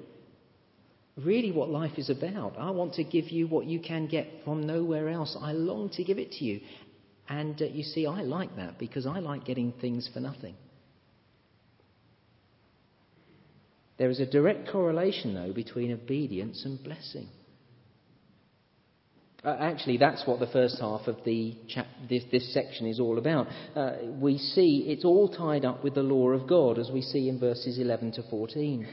really 1.16 1.52
what 1.52 1.68
life 1.68 1.98
is 1.98 2.10
about. 2.10 2.54
I 2.58 2.70
want 2.70 2.94
to 2.94 3.04
give 3.04 3.30
you 3.30 3.46
what 3.46 3.66
you 3.66 3.80
can 3.80 4.06
get 4.06 4.26
from 4.44 4.66
nowhere 4.66 5.08
else. 5.08 5.36
I 5.40 5.52
long 5.52 5.90
to 5.90 6.04
give 6.04 6.18
it 6.18 6.32
to 6.32 6.44
you. 6.44 6.60
And 7.28 7.60
uh, 7.60 7.66
you 7.66 7.82
see, 7.82 8.06
I 8.06 8.22
like 8.22 8.56
that 8.56 8.78
because 8.78 9.06
I 9.06 9.18
like 9.18 9.44
getting 9.44 9.72
things 9.80 10.08
for 10.12 10.20
nothing. 10.20 10.54
There 13.98 14.10
is 14.10 14.20
a 14.20 14.26
direct 14.26 14.68
correlation, 14.68 15.34
though, 15.34 15.52
between 15.52 15.92
obedience 15.92 16.64
and 16.64 16.82
blessing. 16.82 17.28
Uh, 19.44 19.56
actually, 19.58 19.96
that's 19.96 20.24
what 20.26 20.38
the 20.38 20.46
first 20.46 20.78
half 20.80 21.06
of 21.08 21.16
the 21.24 21.56
chap- 21.68 21.86
this, 22.08 22.22
this, 22.30 22.52
section 22.54 22.86
is 22.86 23.00
all 23.00 23.18
about. 23.18 23.48
Uh, 23.74 23.94
we 24.20 24.38
see 24.38 24.86
it's 24.88 25.04
all 25.04 25.28
tied 25.28 25.64
up 25.64 25.82
with 25.82 25.94
the 25.94 26.02
law 26.02 26.30
of 26.30 26.48
God, 26.48 26.78
as 26.78 26.90
we 26.92 27.02
see 27.02 27.28
in 27.28 27.40
verses 27.40 27.78
11 27.78 28.12
to 28.12 28.22
14. 28.30 28.86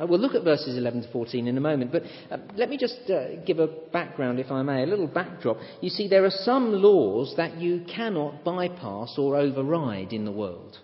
Uh, 0.00 0.06
we'll 0.06 0.20
look 0.20 0.34
at 0.34 0.44
verses 0.44 0.76
11 0.76 1.02
to 1.02 1.12
14 1.12 1.46
in 1.46 1.56
a 1.56 1.60
moment, 1.60 1.90
but 1.90 2.02
uh, 2.30 2.36
let 2.56 2.68
me 2.68 2.76
just 2.76 2.98
uh, 3.10 3.36
give 3.46 3.58
a 3.58 3.66
background, 3.92 4.38
if 4.38 4.50
I 4.50 4.62
may, 4.62 4.82
a 4.82 4.86
little 4.86 5.06
backdrop. 5.06 5.58
You 5.80 5.88
see, 5.88 6.08
there 6.08 6.24
are 6.24 6.30
some 6.30 6.72
laws 6.72 7.34
that 7.36 7.58
you 7.58 7.84
cannot 7.94 8.44
bypass 8.44 9.14
or 9.16 9.36
override 9.36 10.12
in 10.12 10.24
the 10.24 10.32
world. 10.32 10.78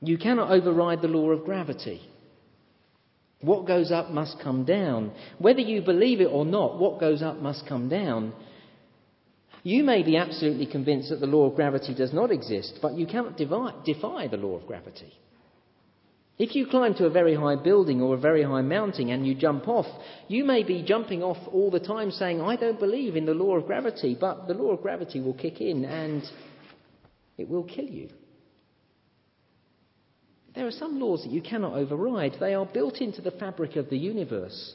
You 0.00 0.18
cannot 0.18 0.50
override 0.50 1.02
the 1.02 1.08
law 1.08 1.30
of 1.30 1.44
gravity. 1.44 2.00
What 3.40 3.66
goes 3.66 3.92
up 3.92 4.10
must 4.10 4.38
come 4.42 4.64
down. 4.64 5.12
Whether 5.38 5.60
you 5.60 5.82
believe 5.82 6.20
it 6.20 6.30
or 6.30 6.46
not, 6.46 6.78
what 6.78 6.98
goes 6.98 7.22
up 7.22 7.40
must 7.40 7.66
come 7.66 7.90
down. 7.90 8.32
You 9.62 9.82
may 9.82 10.02
be 10.02 10.16
absolutely 10.16 10.66
convinced 10.66 11.10
that 11.10 11.20
the 11.20 11.26
law 11.26 11.46
of 11.46 11.56
gravity 11.56 11.94
does 11.94 12.12
not 12.12 12.30
exist, 12.30 12.78
but 12.80 12.94
you 12.94 13.06
cannot 13.06 13.36
defy 13.38 14.28
the 14.28 14.36
law 14.36 14.56
of 14.56 14.66
gravity. 14.66 15.12
If 16.36 16.56
you 16.56 16.66
climb 16.66 16.94
to 16.94 17.06
a 17.06 17.10
very 17.10 17.36
high 17.36 17.54
building 17.54 18.02
or 18.02 18.14
a 18.14 18.18
very 18.18 18.42
high 18.42 18.62
mountain 18.62 19.10
and 19.10 19.24
you 19.24 19.36
jump 19.36 19.68
off, 19.68 19.86
you 20.26 20.44
may 20.44 20.64
be 20.64 20.82
jumping 20.82 21.22
off 21.22 21.36
all 21.52 21.70
the 21.70 21.78
time 21.78 22.10
saying, 22.10 22.40
I 22.40 22.56
don't 22.56 22.80
believe 22.80 23.14
in 23.14 23.24
the 23.24 23.34
law 23.34 23.56
of 23.56 23.66
gravity, 23.66 24.16
but 24.20 24.48
the 24.48 24.54
law 24.54 24.72
of 24.72 24.82
gravity 24.82 25.20
will 25.20 25.34
kick 25.34 25.60
in 25.60 25.84
and 25.84 26.24
it 27.38 27.48
will 27.48 27.62
kill 27.62 27.84
you. 27.84 28.08
There 30.56 30.66
are 30.66 30.72
some 30.72 31.00
laws 31.00 31.22
that 31.22 31.32
you 31.32 31.40
cannot 31.40 31.74
override. 31.74 32.36
They 32.40 32.54
are 32.54 32.66
built 32.66 33.00
into 33.00 33.22
the 33.22 33.32
fabric 33.32 33.76
of 33.76 33.88
the 33.88 33.98
universe. 33.98 34.74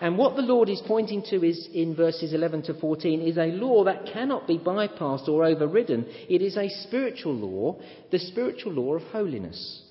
And 0.00 0.18
what 0.18 0.34
the 0.34 0.42
Lord 0.42 0.68
is 0.68 0.82
pointing 0.86 1.22
to 1.30 1.44
is 1.44 1.68
in 1.72 1.94
verses 1.94 2.32
11 2.32 2.62
to 2.62 2.74
14 2.74 3.22
is 3.22 3.38
a 3.38 3.46
law 3.46 3.84
that 3.84 4.06
cannot 4.12 4.48
be 4.48 4.58
bypassed 4.58 5.28
or 5.28 5.44
overridden. 5.44 6.06
It 6.28 6.42
is 6.42 6.56
a 6.56 6.68
spiritual 6.68 7.34
law, 7.34 7.80
the 8.10 8.18
spiritual 8.18 8.72
law 8.72 8.94
of 8.94 9.02
holiness. 9.04 9.81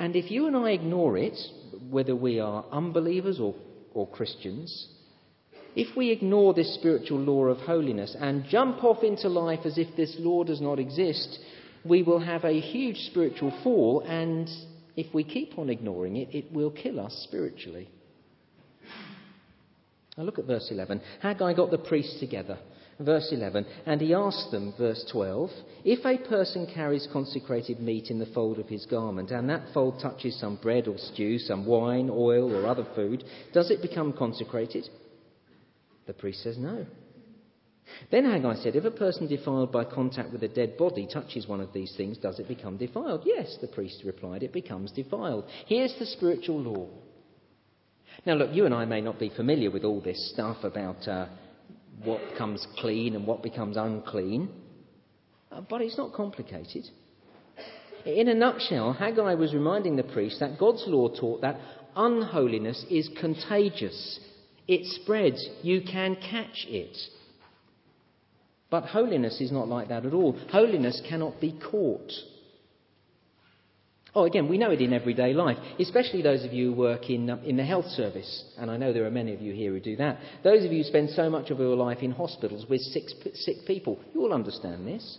And 0.00 0.16
if 0.16 0.30
you 0.30 0.46
and 0.46 0.56
I 0.56 0.70
ignore 0.70 1.18
it, 1.18 1.38
whether 1.90 2.16
we 2.16 2.40
are 2.40 2.64
unbelievers 2.72 3.38
or, 3.38 3.54
or 3.92 4.08
Christians, 4.08 4.88
if 5.76 5.94
we 5.94 6.10
ignore 6.10 6.54
this 6.54 6.74
spiritual 6.74 7.18
law 7.18 7.44
of 7.44 7.58
holiness 7.58 8.16
and 8.18 8.46
jump 8.48 8.82
off 8.82 9.04
into 9.04 9.28
life 9.28 9.60
as 9.66 9.76
if 9.76 9.94
this 9.96 10.16
law 10.18 10.42
does 10.42 10.60
not 10.60 10.78
exist, 10.78 11.38
we 11.84 12.02
will 12.02 12.18
have 12.18 12.44
a 12.44 12.60
huge 12.60 12.96
spiritual 13.10 13.52
fall, 13.62 14.00
and 14.06 14.48
if 14.96 15.12
we 15.14 15.22
keep 15.22 15.58
on 15.58 15.68
ignoring 15.68 16.16
it, 16.16 16.34
it 16.34 16.50
will 16.50 16.70
kill 16.70 16.98
us 16.98 17.14
spiritually. 17.28 17.90
Now 20.16 20.24
look 20.24 20.38
at 20.38 20.46
verse 20.46 20.68
11. 20.70 21.02
Haggai 21.20 21.52
got 21.52 21.70
the 21.70 21.78
priests 21.78 22.18
together. 22.20 22.58
Verse 23.00 23.28
11, 23.32 23.64
and 23.86 23.98
he 23.98 24.12
asked 24.12 24.50
them, 24.50 24.74
verse 24.76 25.06
12, 25.10 25.50
if 25.84 26.04
a 26.04 26.28
person 26.28 26.66
carries 26.66 27.08
consecrated 27.10 27.80
meat 27.80 28.10
in 28.10 28.18
the 28.18 28.26
fold 28.26 28.58
of 28.58 28.68
his 28.68 28.84
garment, 28.84 29.30
and 29.30 29.48
that 29.48 29.72
fold 29.72 29.98
touches 30.00 30.38
some 30.38 30.56
bread 30.56 30.86
or 30.86 30.98
stew, 30.98 31.38
some 31.38 31.64
wine, 31.64 32.10
oil, 32.12 32.54
or 32.54 32.66
other 32.66 32.86
food, 32.94 33.24
does 33.54 33.70
it 33.70 33.80
become 33.80 34.12
consecrated? 34.12 34.86
The 36.06 36.12
priest 36.12 36.42
says 36.42 36.58
no. 36.58 36.84
Then 38.10 38.26
Haggai 38.26 38.56
said, 38.56 38.76
If 38.76 38.84
a 38.84 38.90
person 38.90 39.26
defiled 39.26 39.72
by 39.72 39.84
contact 39.84 40.30
with 40.30 40.42
a 40.42 40.48
dead 40.48 40.76
body 40.76 41.08
touches 41.10 41.48
one 41.48 41.60
of 41.60 41.72
these 41.72 41.94
things, 41.96 42.18
does 42.18 42.38
it 42.38 42.48
become 42.48 42.76
defiled? 42.76 43.22
Yes, 43.24 43.56
the 43.62 43.68
priest 43.68 44.02
replied, 44.04 44.42
it 44.42 44.52
becomes 44.52 44.92
defiled. 44.92 45.46
Here's 45.66 45.94
the 45.98 46.06
spiritual 46.06 46.60
law. 46.60 46.88
Now, 48.26 48.34
look, 48.34 48.52
you 48.52 48.66
and 48.66 48.74
I 48.74 48.84
may 48.84 49.00
not 49.00 49.18
be 49.18 49.30
familiar 49.34 49.70
with 49.70 49.84
all 49.84 50.02
this 50.02 50.30
stuff 50.34 50.64
about 50.64 51.08
uh, 51.08 51.26
what 52.04 52.20
becomes 52.30 52.66
clean 52.78 53.14
and 53.14 53.26
what 53.26 53.42
becomes 53.42 53.76
unclean, 53.76 54.48
uh, 55.52 55.60
but 55.68 55.80
it's 55.80 55.98
not 55.98 56.12
complicated. 56.12 56.84
In 58.06 58.28
a 58.28 58.34
nutshell, 58.34 58.92
Haggai 58.92 59.34
was 59.34 59.52
reminding 59.52 59.96
the 59.96 60.02
priest 60.02 60.40
that 60.40 60.58
God's 60.58 60.84
law 60.86 61.08
taught 61.08 61.42
that 61.42 61.60
unholiness 61.96 62.84
is 62.90 63.10
contagious. 63.20 64.20
It 64.66 64.86
spreads. 64.86 65.46
You 65.62 65.82
can 65.82 66.16
catch 66.16 66.66
it. 66.68 66.96
But 68.70 68.84
holiness 68.84 69.40
is 69.40 69.50
not 69.50 69.68
like 69.68 69.88
that 69.88 70.06
at 70.06 70.14
all. 70.14 70.38
Holiness 70.50 71.02
cannot 71.08 71.40
be 71.40 71.58
caught. 71.70 72.12
Oh, 74.14 74.24
again, 74.24 74.48
we 74.48 74.58
know 74.58 74.72
it 74.72 74.80
in 74.80 74.92
everyday 74.92 75.32
life, 75.32 75.56
especially 75.78 76.20
those 76.20 76.44
of 76.44 76.52
you 76.52 76.72
who 76.72 76.78
work 76.78 77.08
in, 77.10 77.30
um, 77.30 77.40
in 77.44 77.56
the 77.56 77.64
health 77.64 77.86
service, 77.86 78.44
and 78.58 78.68
I 78.70 78.76
know 78.76 78.92
there 78.92 79.06
are 79.06 79.10
many 79.10 79.32
of 79.34 79.40
you 79.40 79.52
here 79.52 79.70
who 79.70 79.80
do 79.80 79.96
that. 79.96 80.18
Those 80.42 80.64
of 80.64 80.72
you 80.72 80.78
who 80.78 80.84
spend 80.84 81.10
so 81.10 81.30
much 81.30 81.50
of 81.50 81.58
your 81.58 81.76
life 81.76 81.98
in 82.02 82.10
hospitals 82.10 82.66
with 82.68 82.80
sick, 82.80 83.04
sick 83.34 83.56
people, 83.66 84.00
you 84.12 84.22
all 84.22 84.32
understand 84.32 84.86
this. 84.86 85.18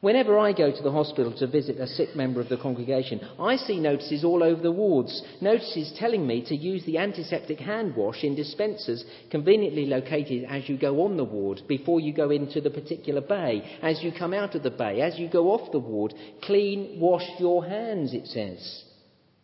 Whenever 0.00 0.38
I 0.38 0.54
go 0.54 0.74
to 0.74 0.82
the 0.82 0.90
hospital 0.90 1.30
to 1.36 1.46
visit 1.46 1.78
a 1.78 1.86
sick 1.86 2.16
member 2.16 2.40
of 2.40 2.48
the 2.48 2.56
congregation, 2.56 3.20
I 3.38 3.56
see 3.56 3.78
notices 3.78 4.24
all 4.24 4.42
over 4.42 4.62
the 4.62 4.72
wards. 4.72 5.22
Notices 5.42 5.92
telling 5.98 6.26
me 6.26 6.42
to 6.46 6.56
use 6.56 6.82
the 6.86 6.96
antiseptic 6.96 7.58
hand 7.58 7.94
wash 7.94 8.24
in 8.24 8.34
dispensers 8.34 9.04
conveniently 9.30 9.84
located 9.84 10.46
as 10.48 10.66
you 10.70 10.78
go 10.78 11.02
on 11.02 11.18
the 11.18 11.24
ward, 11.24 11.60
before 11.68 12.00
you 12.00 12.14
go 12.14 12.30
into 12.30 12.62
the 12.62 12.70
particular 12.70 13.20
bay, 13.20 13.78
as 13.82 14.02
you 14.02 14.10
come 14.10 14.32
out 14.32 14.54
of 14.54 14.62
the 14.62 14.70
bay, 14.70 15.02
as 15.02 15.18
you 15.18 15.28
go 15.28 15.50
off 15.50 15.70
the 15.70 15.78
ward. 15.78 16.14
Clean, 16.44 16.98
wash 16.98 17.28
your 17.38 17.66
hands, 17.66 18.14
it 18.14 18.26
says. 18.26 18.84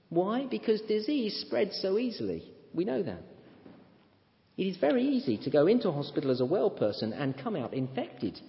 Why? 0.09 0.47
Because 0.51 0.81
disease 0.83 1.45
spreads 1.47 1.79
so 1.83 1.99
easily. 1.99 2.51
We 2.73 2.87
know 2.87 3.03
that. 3.03 3.23
It 4.57 4.65
is 4.65 4.79
very 4.79 5.05
easy 5.05 5.37
to 5.37 5.51
go 5.51 5.67
into 5.67 5.93
hospital 5.93 6.31
as 6.31 6.41
a 6.41 6.47
well 6.47 6.71
person 6.71 7.13
and 7.13 7.37
come 7.37 7.57
out 7.57 7.75
infected. 7.75 8.41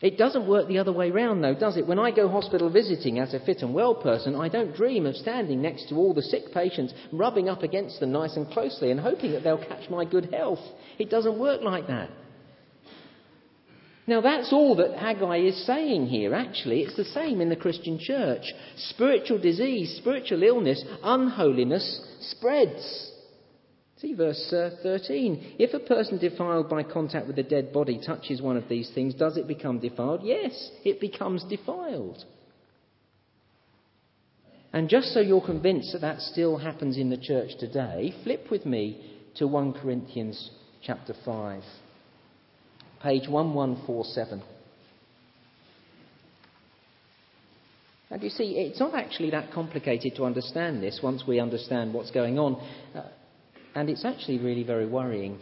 It 0.00 0.16
doesn't 0.16 0.48
work 0.48 0.66
the 0.66 0.78
other 0.78 0.92
way 0.92 1.10
round, 1.10 1.44
though, 1.44 1.54
does 1.54 1.76
it? 1.76 1.86
When 1.86 1.98
I 1.98 2.10
go 2.10 2.26
hospital 2.26 2.70
visiting 2.70 3.18
as 3.18 3.34
a 3.34 3.40
fit 3.40 3.60
and 3.60 3.74
well 3.74 3.94
person, 3.94 4.34
I 4.34 4.48
don't 4.48 4.74
dream 4.74 5.04
of 5.04 5.14
standing 5.14 5.60
next 5.60 5.88
to 5.88 5.96
all 5.96 6.14
the 6.14 6.22
sick 6.22 6.52
patients, 6.54 6.94
rubbing 7.12 7.50
up 7.50 7.62
against 7.62 8.00
them 8.00 8.12
nice 8.12 8.36
and 8.36 8.50
closely 8.50 8.90
and 8.90 8.98
hoping 8.98 9.32
that 9.32 9.44
they'll 9.44 9.58
catch 9.58 9.90
my 9.90 10.06
good 10.06 10.32
health. 10.32 10.60
It 10.98 11.10
doesn't 11.10 11.38
work 11.38 11.60
like 11.62 11.86
that. 11.88 12.10
Now, 14.06 14.22
that's 14.22 14.52
all 14.52 14.74
that 14.76 14.98
Haggai 14.98 15.36
is 15.36 15.66
saying 15.66 16.06
here, 16.06 16.34
actually. 16.34 16.80
It's 16.80 16.96
the 16.96 17.04
same 17.04 17.42
in 17.42 17.50
the 17.50 17.54
Christian 17.54 17.98
church. 17.98 18.42
Spiritual 18.76 19.38
disease, 19.38 19.94
spiritual 19.98 20.42
illness, 20.42 20.82
unholiness 21.02 22.00
spreads. 22.20 23.09
See 24.00 24.14
verse 24.14 24.50
uh, 24.52 24.70
13. 24.82 25.56
If 25.58 25.74
a 25.74 25.78
person 25.78 26.16
defiled 26.16 26.70
by 26.70 26.82
contact 26.82 27.26
with 27.26 27.38
a 27.38 27.42
dead 27.42 27.70
body 27.70 28.00
touches 28.04 28.40
one 28.40 28.56
of 28.56 28.66
these 28.66 28.90
things, 28.94 29.14
does 29.14 29.36
it 29.36 29.46
become 29.46 29.78
defiled? 29.78 30.22
Yes, 30.22 30.70
it 30.84 31.00
becomes 31.00 31.44
defiled. 31.44 32.24
And 34.72 34.88
just 34.88 35.12
so 35.12 35.20
you're 35.20 35.44
convinced 35.44 35.92
that 35.92 36.00
that 36.00 36.20
still 36.20 36.56
happens 36.56 36.96
in 36.96 37.10
the 37.10 37.18
church 37.18 37.50
today, 37.58 38.14
flip 38.24 38.46
with 38.50 38.64
me 38.64 39.04
to 39.36 39.46
1 39.46 39.74
Corinthians 39.74 40.50
chapter 40.82 41.12
5, 41.24 41.62
page 43.02 43.28
1147. 43.28 44.42
And 48.12 48.22
you 48.22 48.30
see, 48.30 48.56
it's 48.56 48.80
not 48.80 48.94
actually 48.94 49.30
that 49.30 49.52
complicated 49.52 50.16
to 50.16 50.24
understand 50.24 50.82
this 50.82 51.00
once 51.02 51.24
we 51.26 51.38
understand 51.38 51.92
what's 51.92 52.10
going 52.10 52.38
on. 52.38 52.56
Uh, 52.94 53.02
and 53.74 53.88
it's 53.88 54.04
actually 54.04 54.38
really 54.38 54.64
very 54.64 54.86
worrying. 54.86 55.38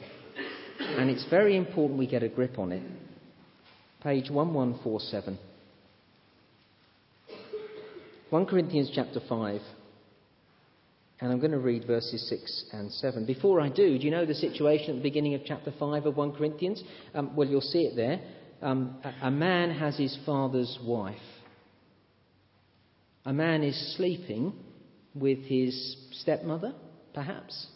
And 0.81 1.11
it's 1.11 1.27
very 1.29 1.57
important 1.57 1.99
we 1.99 2.07
get 2.07 2.23
a 2.23 2.29
grip 2.29 2.59
on 2.59 2.73
it. 2.73 2.83
Page 4.03 4.31
1147. 4.31 5.39
1 8.31 8.47
Corinthians 8.47 8.91
chapter 8.95 9.21
5. 9.29 9.61
And 11.21 11.33
I'm 11.33 11.41
going 11.41 11.53
to 11.53 11.59
read 11.59 11.85
verses 11.85 12.29
6 12.29 12.65
and 12.73 12.93
7. 12.93 13.27
Before 13.27 13.61
I 13.61 13.69
do, 13.69 13.99
do 13.99 14.05
you 14.05 14.11
know 14.11 14.25
the 14.25 14.35
situation 14.35 14.91
at 14.91 14.97
the 14.97 15.03
beginning 15.03 15.35
of 15.35 15.41
chapter 15.45 15.73
5 15.77 16.07
of 16.07 16.17
1 16.17 16.33
Corinthians? 16.37 16.83
Um, 17.15 17.35
well, 17.35 17.49
you'll 17.49 17.61
see 17.61 17.81
it 17.81 17.97
there. 17.97 18.21
Um, 18.63 18.99
a, 19.03 19.27
a 19.27 19.31
man 19.31 19.71
has 19.73 19.97
his 19.97 20.17
father's 20.25 20.79
wife. 20.85 21.17
A 23.25 23.33
man 23.33 23.65
is 23.65 23.97
sleeping 23.97 24.53
with 25.15 25.39
his 25.41 25.97
stepmother, 26.13 26.73
perhaps. 27.15 27.67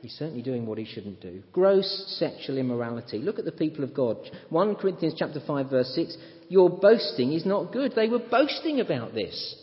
He's 0.00 0.12
certainly 0.12 0.42
doing 0.42 0.66
what 0.66 0.78
he 0.78 0.86
shouldn't 0.86 1.20
do. 1.20 1.42
Gross 1.52 2.16
sexual 2.18 2.56
immorality. 2.56 3.18
Look 3.18 3.38
at 3.38 3.44
the 3.44 3.52
people 3.52 3.84
of 3.84 3.94
God. 3.94 4.16
1 4.48 4.76
Corinthians 4.76 5.14
chapter 5.18 5.40
5 5.46 5.70
verse 5.70 5.92
6. 5.94 6.16
Your 6.48 6.70
boasting 6.70 7.32
is 7.32 7.44
not 7.44 7.72
good. 7.72 7.92
They 7.94 8.08
were 8.08 8.18
boasting 8.18 8.80
about 8.80 9.14
this. 9.14 9.56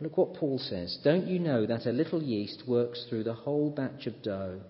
Look 0.00 0.18
what 0.18 0.34
Paul 0.34 0.58
says. 0.58 0.98
Don't 1.04 1.28
you 1.28 1.38
know 1.38 1.64
that 1.64 1.86
a 1.86 1.92
little 1.92 2.20
yeast 2.20 2.64
works 2.66 3.06
through 3.08 3.22
the 3.22 3.34
whole 3.34 3.70
batch 3.70 4.06
of 4.06 4.20
dough? 4.22 4.60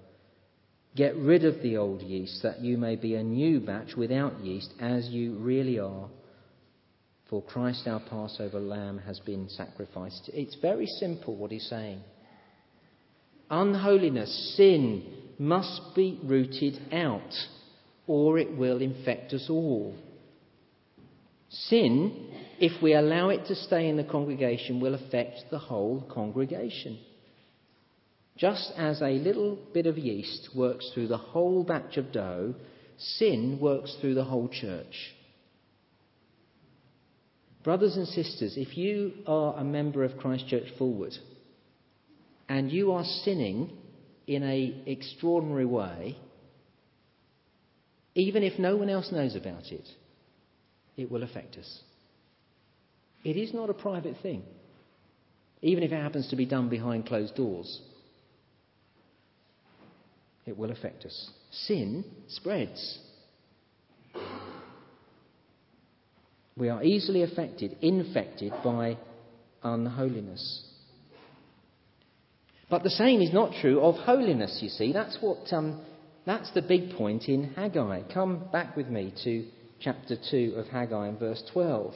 Get 0.95 1.17
rid 1.17 1.47
of 1.47 1.63
the 1.63 1.79
old 1.79 2.03
yeast 2.03 2.43
that 2.43 2.61
you 2.61 2.77
may 2.77 2.97
be 2.97 3.15
a 3.15 3.23
new 3.23 3.61
batch 3.61 3.97
without 3.97 4.41
yeast 4.41 4.75
as 4.79 5.09
you 5.09 5.37
really 5.37 5.79
are. 5.79 6.11
For 7.31 7.43
Christ 7.43 7.89
our 7.89 8.01
Passover 8.01 8.61
lamb 8.61 8.99
has 9.07 9.19
been 9.21 9.49
sacrificed. 9.49 10.29
It's 10.35 10.57
very 10.57 10.87
simple 10.87 11.35
what 11.35 11.51
he's 11.51 11.67
saying. 11.67 12.03
Unholiness, 13.53 14.55
sin, 14.57 15.05
must 15.39 15.95
be 15.95 16.19
rooted 16.25 16.81
out, 16.91 17.35
or 18.07 18.39
it 18.39 18.57
will 18.57 18.81
infect 18.81 19.35
us 19.35 19.49
all. 19.51 19.95
Sin, 21.51 22.31
if 22.59 22.83
we 22.83 22.95
allow 22.95 23.29
it 23.29 23.45
to 23.49 23.55
stay 23.55 23.91
in 23.91 23.99
the 23.99 24.05
congregation, 24.05 24.81
will 24.81 24.95
affect 24.95 25.51
the 25.51 25.59
whole 25.59 26.01
congregation. 26.11 26.99
Just 28.39 28.73
as 28.79 29.03
a 29.03 29.11
little 29.11 29.59
bit 29.75 29.87
of 29.87 29.99
yeast 29.99 30.49
works 30.57 30.91
through 30.95 31.09
the 31.09 31.19
whole 31.19 31.63
batch 31.63 31.99
of 31.99 32.11
dough, 32.11 32.55
sin 32.97 33.59
works 33.61 33.95
through 34.01 34.15
the 34.15 34.25
whole 34.25 34.49
church. 34.49 35.15
Brothers 37.63 37.97
and 37.97 38.09
sisters, 38.09 38.55
if 38.57 38.79
you 38.79 39.13
are 39.27 39.59
a 39.59 39.63
member 39.63 40.05
of 40.05 40.17
Christ 40.17 40.49
Church 40.49 40.73
Fulwood, 40.79 41.19
and 42.53 42.71
you 42.71 42.93
are 42.93 43.05
sinning 43.25 43.71
in 44.27 44.43
an 44.43 44.83
extraordinary 44.85 45.65
way, 45.65 46.19
even 48.15 48.43
if 48.43 48.59
no 48.59 48.77
one 48.77 48.91
else 48.91 49.11
knows 49.11 49.35
about 49.35 49.73
it, 49.73 49.89
it 50.99 51.11
will 51.11 51.23
affect 51.23 51.57
us. 51.57 51.81
It 53.25 53.39
is 53.39 53.55
not 53.55 53.71
a 53.71 53.73
private 53.73 54.17
thing, 54.23 54.43
even 55.63 55.83
if 55.83 55.93
it 55.93 55.97
happens 55.97 56.29
to 56.29 56.37
be 56.37 56.45
done 56.45 56.69
behind 56.69 57.07
closed 57.07 57.35
doors. 57.35 57.81
It 60.45 60.59
will 60.59 60.73
affect 60.73 61.07
us. 61.07 61.31
Sin 61.53 62.05
spreads. 62.29 62.99
We 66.59 66.69
are 66.69 66.85
easily 66.85 67.23
affected, 67.23 67.79
infected 67.81 68.53
by 68.63 68.99
unholiness. 69.63 70.69
But 72.73 72.85
the 72.85 72.89
same 72.89 73.21
is 73.21 73.35
not 73.35 73.53
true 73.61 73.83
of 73.83 73.97
holiness, 73.97 74.61
you 74.63 74.71
see. 74.71 74.95
That's, 74.95 75.19
what, 75.21 75.53
um, 75.53 75.83
that's 76.25 76.51
the 76.53 76.63
big 76.63 76.95
point 76.95 77.29
in 77.29 77.53
Haggai. 77.53 78.05
Come 78.15 78.45
back 78.51 78.79
with 78.79 78.89
me 78.89 79.13
to 79.25 79.45
chapter 79.79 80.17
2 80.31 80.55
of 80.57 80.69
Haggai 80.69 81.09
and 81.09 81.19
verse 81.19 81.43
12. 81.53 81.93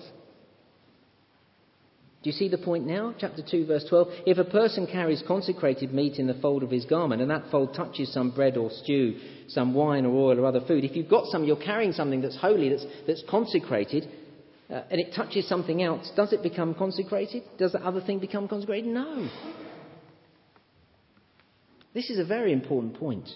Do 2.23 2.31
you 2.31 2.33
see 2.33 2.51
the 2.51 2.59
point 2.59 2.87
now? 2.87 3.15
Chapter 3.19 3.41
2, 3.51 3.65
verse 3.65 3.87
12. 3.89 4.09
If 4.27 4.37
a 4.37 4.45
person 4.45 4.87
carries 4.87 5.23
consecrated 5.27 5.95
meat 5.95 6.19
in 6.19 6.27
the 6.27 6.39
fold 6.43 6.63
of 6.63 6.71
his 6.71 6.85
garment, 6.85 7.23
and 7.23 7.31
that 7.31 7.51
fold 7.51 7.73
touches 7.73 8.13
some 8.13 8.33
bread 8.33 8.59
or 8.59 8.69
stew, 8.69 9.19
some 9.49 9.73
wine 9.73 10.05
or 10.05 10.15
oil 10.15 10.39
or 10.39 10.45
other 10.45 10.61
food, 10.69 10.85
if 10.85 10.95
you've 10.95 11.09
got 11.09 11.25
some, 11.29 11.45
you're 11.45 11.57
carrying 11.57 11.93
something 11.93 12.21
that's 12.21 12.37
holy, 12.37 12.69
that's, 12.69 12.85
that's 13.07 13.25
consecrated, 13.31 14.07
uh, 14.69 14.83
and 14.91 15.01
it 15.01 15.15
touches 15.17 15.49
something 15.49 15.83
else, 15.83 16.13
does 16.15 16.35
it 16.35 16.43
become 16.43 16.75
consecrated? 16.75 17.45
Does 17.57 17.73
the 17.73 17.83
other 17.83 18.03
thing 18.03 18.19
become 18.19 18.47
consecrated? 18.47 18.91
No. 18.91 19.31
This 21.97 22.11
is 22.11 22.19
a 22.19 22.27
very 22.27 22.53
important 22.53 22.99
point 23.01 23.27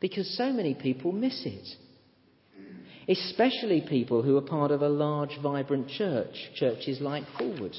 because 0.00 0.36
so 0.36 0.52
many 0.52 0.74
people 0.74 1.12
miss 1.12 1.46
it. 1.46 1.66
Especially 3.08 3.80
people 3.80 4.22
who 4.22 4.36
are 4.36 4.42
part 4.42 4.70
of 4.70 4.82
a 4.82 4.88
large, 4.90 5.38
vibrant 5.42 5.88
church, 5.88 6.50
churches 6.56 7.00
like 7.00 7.24
Fulwood. 7.38 7.74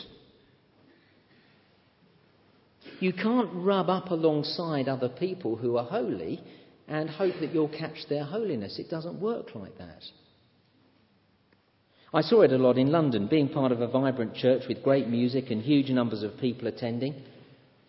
You 2.99 3.13
can't 3.13 3.51
rub 3.53 3.91
up 3.91 4.09
alongside 4.09 4.89
other 4.89 5.07
people 5.07 5.55
who 5.55 5.77
are 5.77 5.85
holy 5.85 6.41
and 6.87 7.07
hope 7.07 7.35
that 7.39 7.53
you'll 7.53 7.69
catch 7.69 8.07
their 8.09 8.23
holiness. 8.23 8.79
It 8.79 8.89
doesn't 8.89 9.21
work 9.21 9.53
like 9.53 9.77
that. 9.77 10.01
I 12.11 12.21
saw 12.21 12.41
it 12.41 12.51
a 12.51 12.57
lot 12.57 12.79
in 12.79 12.91
London, 12.91 13.27
being 13.27 13.49
part 13.49 13.71
of 13.71 13.81
a 13.81 13.87
vibrant 13.87 14.33
church 14.33 14.63
with 14.67 14.83
great 14.83 15.07
music 15.07 15.51
and 15.51 15.61
huge 15.61 15.91
numbers 15.91 16.23
of 16.23 16.39
people 16.39 16.67
attending. 16.67 17.23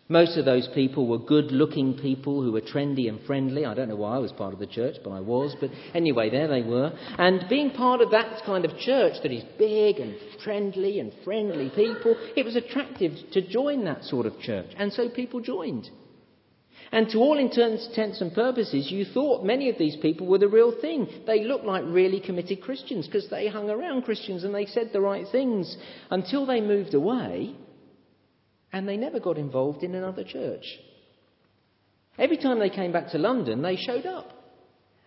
Most 0.09 0.37
of 0.37 0.43
those 0.43 0.67
people 0.75 1.07
were 1.07 1.17
good 1.17 1.53
looking 1.53 1.93
people 1.93 2.43
who 2.43 2.51
were 2.51 2.61
trendy 2.61 3.07
and 3.07 3.21
friendly. 3.25 3.65
I 3.65 3.73
don't 3.73 3.87
know 3.87 3.95
why 3.95 4.17
I 4.17 4.19
was 4.19 4.33
part 4.33 4.53
of 4.53 4.59
the 4.59 4.67
church, 4.67 4.97
but 5.01 5.11
I 5.11 5.21
was. 5.21 5.55
But 5.61 5.69
anyway, 5.93 6.29
there 6.29 6.49
they 6.49 6.61
were. 6.61 6.91
And 7.17 7.45
being 7.49 7.71
part 7.71 8.01
of 8.01 8.11
that 8.11 8.43
kind 8.45 8.65
of 8.65 8.77
church 8.79 9.13
that 9.23 9.31
is 9.31 9.43
big 9.57 9.99
and 9.99 10.15
friendly 10.43 10.99
and 10.99 11.13
friendly 11.23 11.71
people, 11.73 12.17
it 12.35 12.43
was 12.43 12.57
attractive 12.57 13.13
to 13.31 13.47
join 13.47 13.85
that 13.85 14.03
sort 14.03 14.25
of 14.25 14.37
church. 14.39 14.71
And 14.77 14.91
so 14.91 15.07
people 15.07 15.39
joined. 15.39 15.89
And 16.91 17.09
to 17.11 17.19
all 17.19 17.39
intents 17.39 18.21
and 18.21 18.33
purposes, 18.33 18.91
you 18.91 19.05
thought 19.05 19.45
many 19.45 19.69
of 19.69 19.77
these 19.79 19.95
people 20.01 20.27
were 20.27 20.37
the 20.37 20.49
real 20.49 20.79
thing. 20.81 21.07
They 21.25 21.45
looked 21.45 21.65
like 21.65 21.83
really 21.87 22.19
committed 22.19 22.61
Christians 22.61 23.07
because 23.07 23.29
they 23.29 23.47
hung 23.47 23.69
around 23.69 24.03
Christians 24.03 24.43
and 24.43 24.53
they 24.53 24.65
said 24.65 24.89
the 24.91 25.01
right 25.01 25.25
things 25.31 25.77
until 26.11 26.45
they 26.45 26.59
moved 26.59 26.93
away 26.93 27.55
and 28.73 28.87
they 28.87 28.97
never 28.97 29.19
got 29.19 29.37
involved 29.37 29.83
in 29.83 29.93
another 29.93 30.23
church. 30.23 30.65
Every 32.17 32.37
time 32.37 32.59
they 32.59 32.69
came 32.69 32.91
back 32.91 33.09
to 33.11 33.19
London, 33.19 33.61
they 33.61 33.75
showed 33.75 34.05
up. 34.05 34.31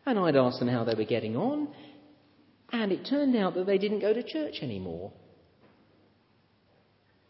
And 0.06 0.18
I'd 0.18 0.36
ask 0.36 0.60
them 0.60 0.68
how 0.68 0.84
they 0.84 0.94
were 0.94 1.04
getting 1.04 1.36
on, 1.36 1.68
and 2.72 2.92
it 2.92 3.06
turned 3.10 3.36
out 3.36 3.54
that 3.54 3.66
they 3.66 3.78
didn't 3.78 4.00
go 4.00 4.14
to 4.14 4.22
church 4.22 4.60
anymore. 4.62 5.12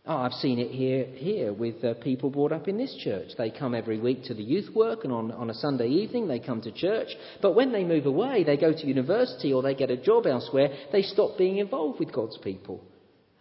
Oh, 0.09 0.19
I've 0.19 0.33
seen 0.35 0.59
it 0.61 0.71
here, 0.71 1.07
here 1.15 1.53
with 1.53 1.83
uh, 1.83 1.95
people 1.95 2.31
brought 2.31 2.53
up 2.53 2.69
in 2.69 2.79
this 2.79 2.95
church. 3.03 3.31
They 3.37 3.51
come 3.51 3.75
every 3.75 3.99
week 3.99 4.25
to 4.25 4.35
the 4.35 4.43
youth 4.43 4.73
work, 4.75 5.01
and 5.03 5.13
on, 5.13 5.33
on 5.33 5.51
a 5.51 5.55
Sunday 5.55 5.89
evening 5.89 6.29
they 6.29 6.39
come 6.39 6.61
to 6.63 6.71
church. 6.71 7.09
But 7.43 7.57
when 7.57 7.73
they 7.73 7.83
move 7.83 8.07
away, 8.07 8.45
they 8.45 8.57
go 8.57 8.73
to 8.73 8.87
university 8.87 9.53
or 9.53 9.63
they 9.63 9.75
get 9.75 9.91
a 9.91 9.97
job 9.97 10.27
elsewhere, 10.27 10.69
they 10.93 11.03
stop 11.03 11.37
being 11.37 11.59
involved 11.59 11.99
with 11.99 12.13
God's 12.13 12.39
people. 12.39 12.85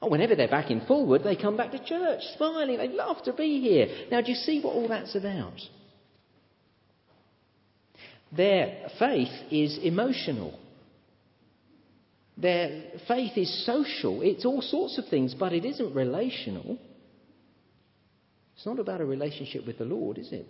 Oh, 0.02 0.10
whenever 0.10 0.36
they're 0.36 0.48
back 0.48 0.72
in 0.72 0.82
Fulwood, 0.82 1.24
they 1.24 1.36
come 1.36 1.58
back 1.58 1.72
to 1.72 1.84
church, 1.84 2.22
smiling. 2.38 2.78
They 2.78 2.90
love 2.90 3.24
to 3.24 3.34
be 3.34 3.62
here. 3.62 4.08
Now, 4.12 4.22
do 4.22 4.32
you 4.32 4.38
see 4.38 4.62
what 4.62 4.76
all 4.76 4.88
that's 4.88 5.16
about? 5.16 5.60
Their 8.32 8.90
faith 9.00 9.32
is 9.52 9.80
emotional. 9.82 10.60
Their 12.38 12.84
faith 13.08 13.38
is 13.38 13.66
social. 13.66 14.22
It's 14.22 14.46
all 14.46 14.62
sorts 14.62 14.98
of 14.98 15.08
things, 15.08 15.34
but 15.34 15.54
it 15.54 15.64
isn't 15.64 15.96
relational. 15.96 16.78
It's 18.56 18.66
not 18.66 18.80
about 18.80 19.02
a 19.02 19.06
relationship 19.06 19.66
with 19.66 19.78
the 19.78 19.86
Lord, 19.86 20.18
is 20.18 20.32
it? 20.32 20.46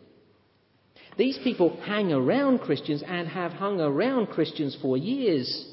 These 1.17 1.39
people 1.43 1.77
hang 1.83 2.11
around 2.11 2.59
Christians 2.59 3.03
and 3.05 3.27
have 3.27 3.51
hung 3.51 3.79
around 3.79 4.27
Christians 4.27 4.77
for 4.81 4.97
years. 4.97 5.67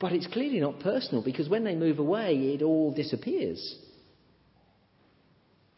But 0.00 0.12
it's 0.12 0.26
clearly 0.28 0.60
not 0.60 0.80
personal 0.80 1.22
because 1.22 1.48
when 1.48 1.64
they 1.64 1.74
move 1.74 1.98
away, 1.98 2.34
it 2.54 2.62
all 2.62 2.92
disappears. 2.92 3.76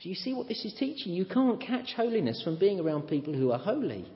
Do 0.03 0.09
you 0.09 0.15
see 0.15 0.33
what 0.33 0.49
this 0.49 0.65
is 0.65 0.75
teaching? 0.75 1.13
You 1.13 1.25
can't 1.25 1.61
catch 1.61 1.93
holiness 1.95 2.43
from 2.43 2.59
being 2.59 2.81
around 2.81 3.03
people 3.03 3.35
who 3.35 3.51
are 3.51 3.59
holy. 3.59 4.07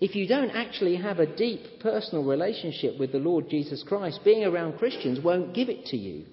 If 0.00 0.16
you 0.16 0.26
don't 0.26 0.50
actually 0.50 0.96
have 0.96 1.20
a 1.20 1.36
deep 1.36 1.60
personal 1.80 2.24
relationship 2.24 2.98
with 2.98 3.12
the 3.12 3.18
Lord 3.18 3.48
Jesus 3.48 3.84
Christ, 3.86 4.20
being 4.24 4.44
around 4.44 4.78
Christians 4.78 5.20
won't 5.20 5.54
give 5.54 5.68
it 5.68 5.86
to 5.86 5.96
you. 5.96 6.26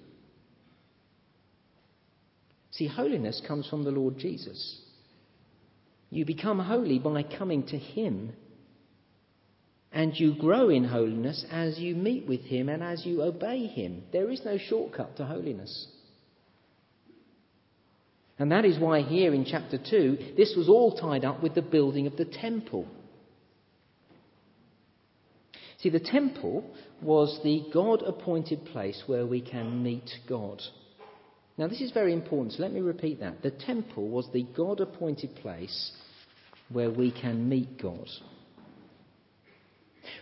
See, 2.71 2.87
holiness 2.87 3.41
comes 3.47 3.67
from 3.67 3.83
the 3.83 3.91
Lord 3.91 4.17
Jesus. 4.17 4.81
You 6.09 6.25
become 6.25 6.59
holy 6.59 6.97
by 6.97 7.23
coming 7.23 7.63
to 7.67 7.77
Him. 7.77 8.33
And 9.91 10.17
you 10.17 10.35
grow 10.35 10.69
in 10.69 10.83
holiness 10.83 11.45
as 11.51 11.79
you 11.79 11.95
meet 11.95 12.27
with 12.27 12.41
Him 12.41 12.69
and 12.69 12.83
as 12.83 13.05
you 13.05 13.23
obey 13.23 13.65
Him. 13.65 14.03
There 14.11 14.29
is 14.29 14.41
no 14.45 14.57
shortcut 14.57 15.17
to 15.17 15.25
holiness. 15.25 15.87
And 18.37 18.51
that 18.51 18.65
is 18.65 18.79
why, 18.79 19.01
here 19.01 19.33
in 19.33 19.45
chapter 19.45 19.77
2, 19.77 20.33
this 20.37 20.53
was 20.55 20.69
all 20.69 20.95
tied 20.95 21.25
up 21.25 21.43
with 21.43 21.55
the 21.55 21.61
building 21.61 22.07
of 22.07 22.15
the 22.15 22.25
temple. 22.25 22.87
See, 25.79 25.89
the 25.89 25.99
temple 25.99 26.63
was 27.01 27.39
the 27.43 27.65
God 27.73 28.01
appointed 28.01 28.65
place 28.65 29.03
where 29.07 29.25
we 29.25 29.41
can 29.41 29.81
meet 29.81 30.09
God. 30.27 30.61
Now, 31.57 31.67
this 31.67 31.81
is 31.81 31.91
very 31.91 32.13
important, 32.13 32.53
so 32.53 32.61
let 32.61 32.71
me 32.71 32.79
repeat 32.79 33.19
that. 33.19 33.41
The 33.41 33.51
temple 33.51 34.07
was 34.07 34.29
the 34.31 34.45
God 34.55 34.79
appointed 34.79 35.35
place 35.35 35.91
where 36.69 36.91
we 36.91 37.11
can 37.11 37.49
meet 37.49 37.81
God. 37.81 38.07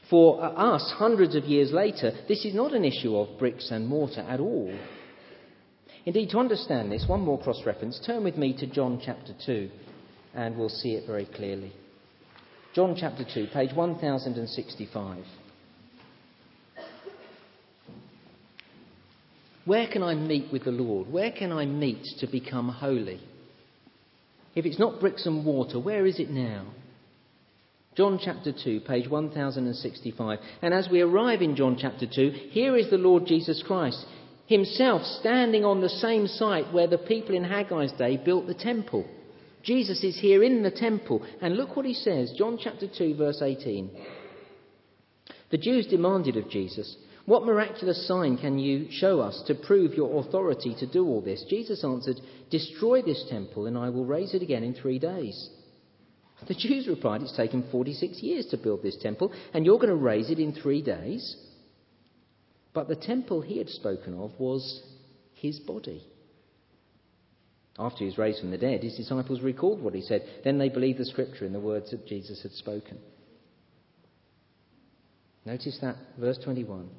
For 0.09 0.43
uh, 0.43 0.49
us, 0.49 0.93
hundreds 0.97 1.35
of 1.35 1.45
years 1.45 1.71
later, 1.71 2.11
this 2.27 2.45
is 2.45 2.53
not 2.53 2.73
an 2.73 2.85
issue 2.85 3.15
of 3.15 3.37
bricks 3.39 3.69
and 3.71 3.87
mortar 3.87 4.21
at 4.21 4.39
all. 4.39 4.73
Indeed, 6.05 6.29
to 6.29 6.39
understand 6.39 6.91
this, 6.91 7.05
one 7.07 7.21
more 7.21 7.39
cross 7.39 7.61
reference, 7.65 7.99
turn 8.05 8.23
with 8.23 8.37
me 8.37 8.55
to 8.57 8.67
John 8.67 9.01
chapter 9.03 9.33
2, 9.45 9.69
and 10.33 10.57
we'll 10.57 10.69
see 10.69 10.93
it 10.93 11.05
very 11.05 11.25
clearly. 11.25 11.73
John 12.73 12.95
chapter 12.97 13.25
2, 13.25 13.47
page 13.53 13.73
1065. 13.73 15.25
Where 19.65 19.87
can 19.87 20.01
I 20.01 20.15
meet 20.15 20.49
with 20.53 20.63
the 20.63 20.71
Lord? 20.71 21.11
Where 21.11 21.31
can 21.31 21.51
I 21.51 21.65
meet 21.65 22.05
to 22.19 22.27
become 22.27 22.69
holy? 22.69 23.19
If 24.55 24.65
it's 24.65 24.79
not 24.79 25.01
bricks 25.01 25.25
and 25.25 25.45
water, 25.45 25.77
where 25.77 26.05
is 26.05 26.19
it 26.19 26.29
now? 26.29 26.67
John 27.97 28.19
chapter 28.23 28.51
2, 28.51 28.81
page 28.81 29.09
1065. 29.09 30.39
And 30.61 30.71
as 30.71 30.87
we 30.87 31.01
arrive 31.01 31.41
in 31.41 31.55
John 31.55 31.77
chapter 31.81 32.05
2, 32.05 32.29
here 32.51 32.77
is 32.77 32.91
the 32.91 32.97
Lord 32.99 33.25
Jesus 33.25 33.63
Christ, 33.65 34.05
himself 34.45 35.01
standing 35.19 35.65
on 35.65 35.81
the 35.81 35.89
same 35.89 36.27
site 36.27 36.71
where 36.71 36.85
the 36.85 36.99
people 36.99 37.33
in 37.33 37.43
Haggai's 37.43 37.91
day 37.93 38.17
built 38.23 38.45
the 38.45 38.53
temple. 38.53 39.03
Jesus 39.63 40.03
is 40.03 40.19
here 40.19 40.43
in 40.43 40.61
the 40.61 40.69
temple. 40.69 41.25
And 41.41 41.57
look 41.57 41.75
what 41.75 41.87
he 41.87 41.95
says, 41.95 42.35
John 42.37 42.59
chapter 42.61 42.85
2, 42.87 43.15
verse 43.15 43.41
18. 43.41 43.89
The 45.49 45.57
Jews 45.57 45.87
demanded 45.87 46.37
of 46.37 46.51
Jesus, 46.51 46.95
what 47.25 47.45
miraculous 47.45 48.07
sign 48.07 48.37
can 48.37 48.59
you 48.59 48.89
show 48.91 49.21
us 49.21 49.41
to 49.47 49.55
prove 49.55 49.95
your 49.95 50.23
authority 50.23 50.75
to 50.79 50.85
do 50.85 51.03
all 51.03 51.21
this? 51.21 51.43
Jesus 51.49 51.83
answered, 51.83 52.21
Destroy 52.51 53.01
this 53.01 53.25
temple, 53.27 53.65
and 53.65 53.75
I 53.75 53.89
will 53.89 54.05
raise 54.05 54.35
it 54.35 54.43
again 54.43 54.63
in 54.63 54.75
three 54.75 54.99
days. 54.99 55.49
The 56.45 56.53
Jews 56.53 56.87
replied, 56.87 57.23
It's 57.23 57.35
taken 57.35 57.67
46 57.71 58.21
years 58.21 58.45
to 58.47 58.57
build 58.57 58.83
this 58.83 58.97
temple, 58.97 59.33
and 59.53 59.65
you're 59.65 59.77
going 59.79 59.89
to 59.89 59.95
raise 59.95 60.29
it 60.29 60.39
in 60.39 60.53
three 60.53 60.81
days. 60.81 61.35
But 62.73 62.87
the 62.87 62.95
temple 62.95 63.41
he 63.41 63.57
had 63.57 63.69
spoken 63.69 64.13
of 64.13 64.39
was 64.39 64.83
his 65.33 65.59
body. 65.59 66.03
After 67.79 67.99
he 67.99 68.05
was 68.05 68.17
raised 68.17 68.39
from 68.39 68.51
the 68.51 68.57
dead, 68.57 68.83
his 68.83 68.97
disciples 68.97 69.41
recalled 69.41 69.81
what 69.81 69.93
he 69.93 70.01
said. 70.01 70.23
Then 70.43 70.57
they 70.57 70.69
believed 70.69 70.99
the 70.99 71.05
scripture 71.05 71.45
and 71.45 71.53
the 71.53 71.59
words 71.59 71.91
that 71.91 72.07
Jesus 72.07 72.41
had 72.43 72.51
spoken. 72.51 72.99
Notice 75.45 75.77
that, 75.81 75.95
verse 76.19 76.37
21. 76.43 76.89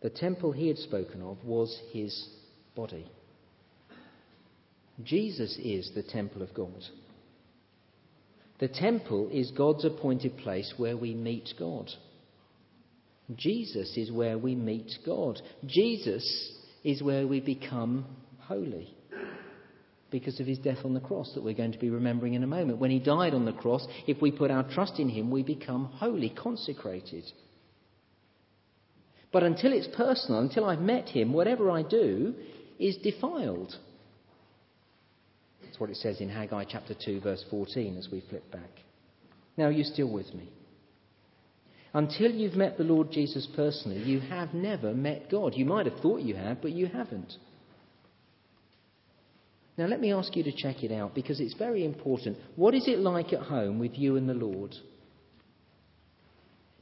The 0.00 0.10
temple 0.10 0.52
he 0.52 0.68
had 0.68 0.78
spoken 0.78 1.22
of 1.22 1.44
was 1.44 1.80
his 1.92 2.28
body. 2.74 3.06
Jesus 5.02 5.58
is 5.58 5.90
the 5.94 6.02
temple 6.02 6.42
of 6.42 6.54
God. 6.54 6.84
The 8.58 8.68
temple 8.68 9.30
is 9.32 9.50
God's 9.50 9.84
appointed 9.84 10.36
place 10.38 10.72
where 10.76 10.96
we 10.96 11.14
meet 11.14 11.50
God. 11.58 11.90
Jesus 13.34 13.96
is 13.96 14.12
where 14.12 14.38
we 14.38 14.54
meet 14.54 14.92
God. 15.04 15.40
Jesus 15.66 16.52
is 16.84 17.02
where 17.02 17.26
we 17.26 17.40
become 17.40 18.04
holy 18.40 18.94
because 20.10 20.38
of 20.38 20.46
his 20.46 20.58
death 20.58 20.78
on 20.84 20.94
the 20.94 21.00
cross 21.00 21.32
that 21.34 21.42
we're 21.42 21.54
going 21.54 21.72
to 21.72 21.78
be 21.78 21.90
remembering 21.90 22.34
in 22.34 22.44
a 22.44 22.46
moment. 22.46 22.78
When 22.78 22.92
he 22.92 23.00
died 23.00 23.34
on 23.34 23.46
the 23.46 23.52
cross, 23.52 23.84
if 24.06 24.22
we 24.22 24.30
put 24.30 24.50
our 24.50 24.62
trust 24.70 25.00
in 25.00 25.08
him, 25.08 25.28
we 25.28 25.42
become 25.42 25.86
holy, 25.86 26.30
consecrated. 26.30 27.24
But 29.32 29.42
until 29.42 29.72
it's 29.72 29.88
personal, 29.96 30.38
until 30.38 30.66
I've 30.66 30.80
met 30.80 31.08
him, 31.08 31.32
whatever 31.32 31.68
I 31.68 31.82
do 31.82 32.34
is 32.78 32.96
defiled. 32.98 33.74
That's 35.74 35.80
what 35.80 35.90
it 35.90 35.96
says 35.96 36.20
in 36.20 36.28
Haggai 36.28 36.66
chapter 36.68 36.94
2, 36.94 37.18
verse 37.20 37.44
14, 37.50 37.96
as 37.96 38.08
we 38.08 38.22
flip 38.30 38.48
back. 38.52 38.70
Now, 39.56 39.64
are 39.64 39.72
you 39.72 39.82
still 39.82 40.08
with 40.08 40.32
me? 40.32 40.48
Until 41.92 42.30
you've 42.30 42.54
met 42.54 42.78
the 42.78 42.84
Lord 42.84 43.10
Jesus 43.10 43.48
personally, 43.56 44.00
you 44.00 44.20
have 44.20 44.54
never 44.54 44.94
met 44.94 45.28
God. 45.28 45.54
You 45.56 45.64
might 45.64 45.86
have 45.86 45.98
thought 45.98 46.20
you 46.20 46.36
have, 46.36 46.62
but 46.62 46.70
you 46.70 46.86
haven't. 46.86 47.32
Now, 49.76 49.86
let 49.86 50.00
me 50.00 50.12
ask 50.12 50.36
you 50.36 50.44
to 50.44 50.52
check 50.52 50.84
it 50.84 50.92
out 50.92 51.12
because 51.12 51.40
it's 51.40 51.54
very 51.54 51.84
important. 51.84 52.38
What 52.54 52.74
is 52.74 52.86
it 52.86 53.00
like 53.00 53.32
at 53.32 53.42
home 53.42 53.80
with 53.80 53.98
you 53.98 54.14
and 54.14 54.28
the 54.28 54.34
Lord? 54.34 54.76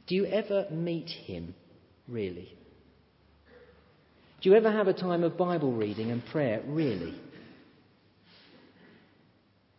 Do 0.06 0.14
you 0.14 0.26
ever 0.26 0.66
meet 0.70 1.08
Him? 1.08 1.54
really? 2.06 2.54
Do 4.42 4.50
you 4.50 4.54
ever 4.54 4.70
have 4.70 4.88
a 4.88 4.92
time 4.92 5.24
of 5.24 5.38
Bible 5.38 5.72
reading 5.72 6.10
and 6.10 6.22
prayer? 6.26 6.60
Really? 6.66 7.21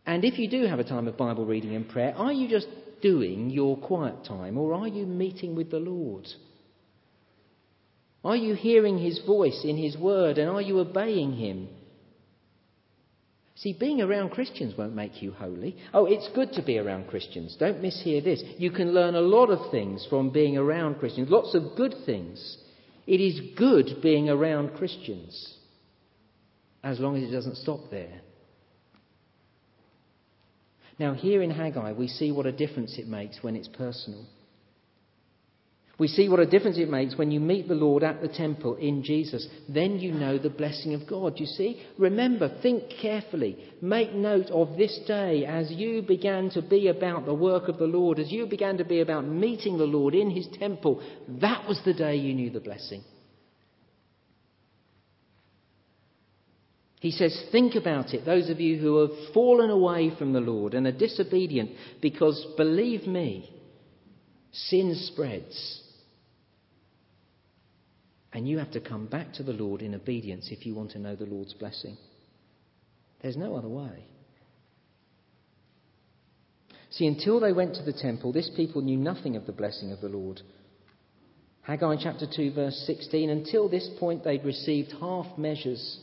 And 0.05 0.25
if 0.25 0.37
you 0.37 0.49
do 0.49 0.65
have 0.65 0.79
a 0.79 0.83
time 0.83 1.07
of 1.07 1.17
Bible 1.17 1.45
reading 1.45 1.75
and 1.75 1.87
prayer, 1.87 2.13
are 2.15 2.33
you 2.33 2.49
just 2.49 2.67
doing 3.01 3.49
your 3.49 3.77
quiet 3.77 4.25
time 4.25 4.57
or 4.57 4.73
are 4.73 4.87
you 4.87 5.05
meeting 5.05 5.55
with 5.55 5.71
the 5.71 5.79
Lord? 5.79 6.27
Are 8.23 8.35
you 8.35 8.53
hearing 8.55 8.97
his 8.97 9.19
voice 9.25 9.61
in 9.65 9.77
his 9.77 9.97
word 9.97 10.37
and 10.37 10.49
are 10.49 10.61
you 10.61 10.79
obeying 10.79 11.33
him? 11.33 11.69
See, 13.55 13.75
being 13.79 14.01
around 14.01 14.31
Christians 14.31 14.77
won't 14.77 14.95
make 14.95 15.21
you 15.21 15.31
holy. 15.31 15.77
Oh, 15.93 16.05
it's 16.05 16.29
good 16.33 16.53
to 16.53 16.63
be 16.63 16.79
around 16.79 17.07
Christians. 17.07 17.55
Don't 17.59 17.81
mishear 17.81 18.23
this. 18.23 18.43
You 18.57 18.71
can 18.71 18.93
learn 18.93 19.15
a 19.15 19.21
lot 19.21 19.49
of 19.49 19.71
things 19.71 20.05
from 20.09 20.31
being 20.31 20.57
around 20.57 20.99
Christians, 20.99 21.29
lots 21.29 21.53
of 21.53 21.75
good 21.77 21.93
things. 22.05 22.57
It 23.05 23.21
is 23.21 23.55
good 23.55 24.01
being 24.01 24.29
around 24.29 24.73
Christians, 24.73 25.57
as 26.83 26.99
long 26.99 27.15
as 27.15 27.23
it 27.23 27.31
doesn't 27.31 27.57
stop 27.57 27.91
there. 27.91 28.21
Now, 31.03 31.13
here 31.13 31.41
in 31.41 31.51
Haggai, 31.51 31.91
we 31.91 32.07
see 32.07 32.31
what 32.31 32.45
a 32.45 32.53
difference 32.53 32.97
it 32.97 33.09
makes 33.09 33.43
when 33.43 33.57
it's 33.57 33.67
personal. 33.67 34.25
We 35.99 36.07
see 36.07 36.29
what 36.29 36.39
a 36.39 36.45
difference 36.45 36.77
it 36.77 36.89
makes 36.89 37.17
when 37.17 37.29
you 37.29 37.41
meet 37.41 37.67
the 37.67 37.73
Lord 37.73 38.03
at 38.03 38.21
the 38.21 38.29
temple 38.29 38.77
in 38.77 39.03
Jesus. 39.03 39.45
Then 39.67 39.99
you 39.99 40.13
know 40.13 40.37
the 40.37 40.49
blessing 40.49 40.93
of 40.93 41.05
God. 41.05 41.41
You 41.41 41.45
see? 41.45 41.85
Remember, 41.97 42.57
think 42.61 42.83
carefully. 43.01 43.57
Make 43.81 44.13
note 44.13 44.49
of 44.49 44.77
this 44.77 44.97
day 45.05 45.43
as 45.45 45.69
you 45.69 46.03
began 46.03 46.49
to 46.51 46.61
be 46.61 46.87
about 46.87 47.25
the 47.25 47.33
work 47.33 47.67
of 47.67 47.79
the 47.79 47.83
Lord, 47.83 48.17
as 48.17 48.31
you 48.31 48.45
began 48.45 48.77
to 48.77 48.85
be 48.85 49.01
about 49.01 49.27
meeting 49.27 49.77
the 49.77 49.83
Lord 49.83 50.15
in 50.15 50.31
his 50.31 50.47
temple. 50.57 51.03
That 51.41 51.67
was 51.67 51.81
the 51.83 51.93
day 51.93 52.15
you 52.15 52.33
knew 52.33 52.49
the 52.49 52.61
blessing. 52.61 53.03
He 57.03 57.11
says, 57.11 57.37
Think 57.51 57.75
about 57.75 58.13
it, 58.13 58.23
those 58.23 58.49
of 58.49 58.61
you 58.61 58.77
who 58.77 59.01
have 59.01 59.33
fallen 59.33 59.69
away 59.69 60.13
from 60.17 60.31
the 60.31 60.39
Lord 60.39 60.73
and 60.73 60.87
are 60.87 60.91
disobedient, 60.97 61.71
because 62.01 62.47
believe 62.55 63.05
me, 63.05 63.53
sin 64.53 64.95
spreads. 65.11 65.81
And 68.31 68.47
you 68.47 68.57
have 68.59 68.71
to 68.71 68.79
come 68.79 69.07
back 69.07 69.33
to 69.33 69.43
the 69.43 69.51
Lord 69.51 69.81
in 69.81 69.93
obedience 69.93 70.47
if 70.49 70.65
you 70.65 70.75
want 70.75 70.91
to 70.91 70.99
know 70.99 71.13
the 71.17 71.25
Lord's 71.25 71.53
blessing. 71.53 71.97
There's 73.21 73.35
no 73.35 73.57
other 73.57 73.67
way. 73.67 74.05
See, 76.89 77.05
until 77.05 77.41
they 77.41 77.51
went 77.51 77.75
to 77.75 77.83
the 77.83 77.91
temple, 77.91 78.31
this 78.31 78.49
people 78.55 78.81
knew 78.81 78.97
nothing 78.97 79.35
of 79.35 79.45
the 79.45 79.51
blessing 79.51 79.91
of 79.91 79.99
the 79.99 80.07
Lord. 80.07 80.39
Haggai 81.63 81.97
chapter 82.01 82.27
2, 82.33 82.53
verse 82.53 82.81
16, 82.87 83.29
until 83.29 83.67
this 83.67 83.89
point 83.99 84.23
they'd 84.23 84.45
received 84.45 84.93
half 85.01 85.37
measures 85.37 85.99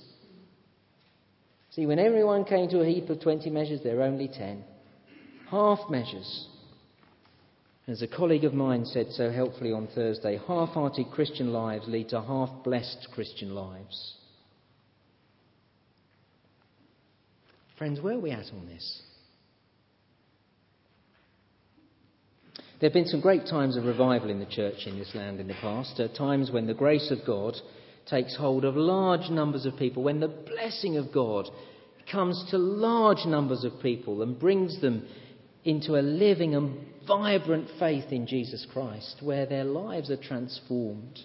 See, 1.70 1.86
when 1.86 1.98
everyone 1.98 2.44
came 2.44 2.68
to 2.70 2.80
a 2.80 2.86
heap 2.86 3.08
of 3.10 3.20
20 3.20 3.48
measures, 3.50 3.80
there 3.82 3.96
were 3.96 4.02
only 4.02 4.28
10. 4.28 4.64
Half 5.50 5.78
measures. 5.88 6.48
As 7.86 8.02
a 8.02 8.08
colleague 8.08 8.44
of 8.44 8.54
mine 8.54 8.84
said 8.84 9.06
so 9.10 9.30
helpfully 9.30 9.72
on 9.72 9.88
Thursday, 9.94 10.38
half 10.46 10.70
hearted 10.70 11.10
Christian 11.12 11.52
lives 11.52 11.88
lead 11.88 12.08
to 12.10 12.20
half 12.20 12.50
blessed 12.64 13.08
Christian 13.12 13.54
lives. 13.54 14.14
Friends, 17.78 18.00
where 18.00 18.14
are 18.14 18.20
we 18.20 18.30
at 18.30 18.46
on 18.52 18.66
this? 18.66 19.02
There 22.80 22.88
have 22.88 22.94
been 22.94 23.06
some 23.06 23.20
great 23.20 23.46
times 23.46 23.76
of 23.76 23.84
revival 23.84 24.30
in 24.30 24.38
the 24.38 24.46
church 24.46 24.86
in 24.86 24.98
this 24.98 25.14
land 25.14 25.38
in 25.38 25.48
the 25.48 25.54
past, 25.54 26.00
uh, 26.00 26.08
times 26.08 26.50
when 26.50 26.66
the 26.66 26.74
grace 26.74 27.10
of 27.10 27.26
God 27.26 27.54
takes 28.10 28.36
hold 28.36 28.64
of 28.64 28.76
large 28.76 29.30
numbers 29.30 29.64
of 29.64 29.76
people, 29.76 30.02
when 30.02 30.20
the 30.20 30.28
blessing 30.28 30.96
of 30.96 31.12
God 31.12 31.46
comes 32.10 32.44
to 32.50 32.58
large 32.58 33.24
numbers 33.24 33.64
of 33.64 33.80
people 33.80 34.22
and 34.22 34.38
brings 34.38 34.80
them 34.80 35.06
into 35.64 35.94
a 35.94 36.02
living 36.02 36.54
and 36.54 36.76
vibrant 37.06 37.68
faith 37.78 38.10
in 38.10 38.26
Jesus 38.26 38.66
Christ, 38.72 39.16
where 39.22 39.46
their 39.46 39.64
lives 39.64 40.10
are 40.10 40.16
transformed. 40.16 41.18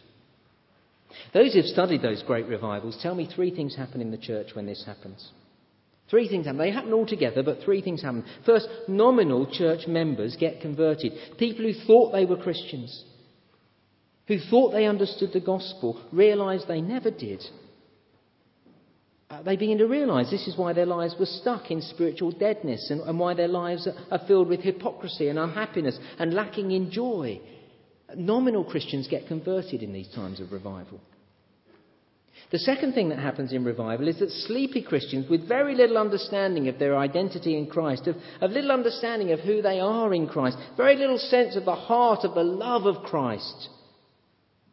Those 1.34 1.54
who've 1.54 1.66
studied 1.66 2.02
those 2.02 2.24
great 2.24 2.48
revivals 2.48 3.00
tell 3.02 3.16
me 3.16 3.30
three 3.34 3.56
things 3.56 3.76
happen 3.76 4.02
in 4.02 4.12
the 4.12 4.18
church 4.18 4.50
when 4.54 4.66
this 4.66 4.84
happens. 4.86 5.32
Three 6.10 6.28
things 6.28 6.46
happen. 6.46 6.60
They 6.60 6.72
happen 6.72 6.94
all 6.94 7.08
together, 7.08 7.42
but 7.42 7.62
three 7.64 7.82
things 7.82 8.02
happen. 8.02 8.26
First, 8.46 8.68
nominal 8.88 9.48
church 9.52 9.88
members 9.88 10.36
get 10.40 10.62
converted. 10.62 11.14
People 11.40 11.66
who 11.66 11.74
thought 11.88 12.12
they 12.12 12.26
were 12.26 12.38
Christians 12.38 13.04
who 14.28 14.40
thought 14.40 14.72
they 14.72 14.86
understood 14.86 15.32
the 15.34 15.40
gospel 15.40 16.02
realized 16.12 16.68
they 16.68 16.82
never 16.82 17.12
did. 17.12 17.44
Uh, 19.30 19.42
they 19.42 19.56
begin 19.56 19.80
to 19.80 19.88
realize 19.88 20.30
this 20.30 20.48
is 20.48 20.58
why 20.58 20.72
their 20.72 20.86
lives 20.86 21.16
were 21.20 21.26
stuck 21.26 21.72
in 21.72 21.82
spiritual 21.82 22.32
deadness 22.32 22.90
and, 22.92 23.02
and 23.02 23.20
why 23.20 23.34
their 23.34 23.48
lives 23.48 23.88
are, 23.88 23.96
are 24.12 24.28
filled 24.28 24.48
with 24.48 24.62
hypocrisy 24.62 25.30
and 25.30 25.40
unhappiness 25.40 25.98
and 26.20 26.34
lacking 26.34 26.72
in 26.72 26.92
joy. 26.92 27.40
Nominal 28.16 28.64
Christians 28.64 29.08
get 29.08 29.28
converted 29.28 29.82
in 29.82 29.94
these 29.94 30.10
times 30.14 30.40
of 30.40 30.52
revival. 30.52 31.00
The 32.52 32.60
second 32.60 32.94
thing 32.94 33.10
that 33.10 33.18
happens 33.18 33.52
in 33.52 33.64
revival 33.64 34.08
is 34.08 34.20
that 34.20 34.30
sleepy 34.30 34.84
Christians, 34.84 35.28
with 35.28 35.48
very 35.48 35.74
little 35.74 35.98
understanding 35.98 36.68
of 36.68 36.78
their 36.78 36.96
identity 36.96 37.58
in 37.58 37.66
Christ, 37.66 38.06
of, 38.06 38.16
of, 38.40 38.52
little 38.52 38.72
understanding 38.72 39.32
of 39.32 39.40
who 39.40 39.64
they 39.64 39.80
are 39.80 40.14
in 40.14 40.28
Christ, 40.28 40.58
very 40.78 40.96
little 40.96 41.18
sense 41.18 41.56
of 41.56 41.66
the 41.66 41.76
heart 41.76 42.24
of 42.24 42.36
the 42.36 42.44
love 42.44 42.86
of 42.86 43.04
Christ, 43.04 43.70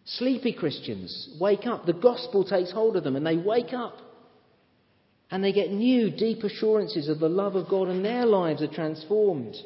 Sleepy 0.04 0.52
Christians 0.52 1.36
wake 1.40 1.66
up. 1.66 1.86
The 1.86 1.92
gospel 1.92 2.44
takes 2.44 2.72
hold 2.72 2.96
of 2.96 3.04
them 3.04 3.16
and 3.16 3.26
they 3.26 3.36
wake 3.36 3.72
up. 3.72 3.98
And 5.30 5.42
they 5.42 5.52
get 5.52 5.70
new, 5.70 6.10
deep 6.10 6.42
assurances 6.44 7.08
of 7.08 7.18
the 7.18 7.28
love 7.28 7.54
of 7.54 7.68
God 7.68 7.88
and 7.88 8.04
their 8.04 8.26
lives 8.26 8.62
are 8.62 8.72
transformed. 8.72 9.56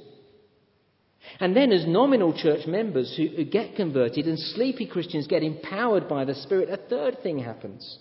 And 1.41 1.57
then, 1.57 1.73
as 1.73 1.87
nominal 1.87 2.33
church 2.33 2.67
members 2.67 3.17
who 3.17 3.45
get 3.45 3.75
converted 3.75 4.27
and 4.27 4.39
sleepy 4.39 4.87
Christians 4.87 5.27
get 5.27 5.43
empowered 5.43 6.09
by 6.09 6.25
the 6.25 6.35
Spirit, 6.35 6.71
a 6.71 6.77
third 6.77 7.23
thing 7.23 7.39
happens. 7.39 7.99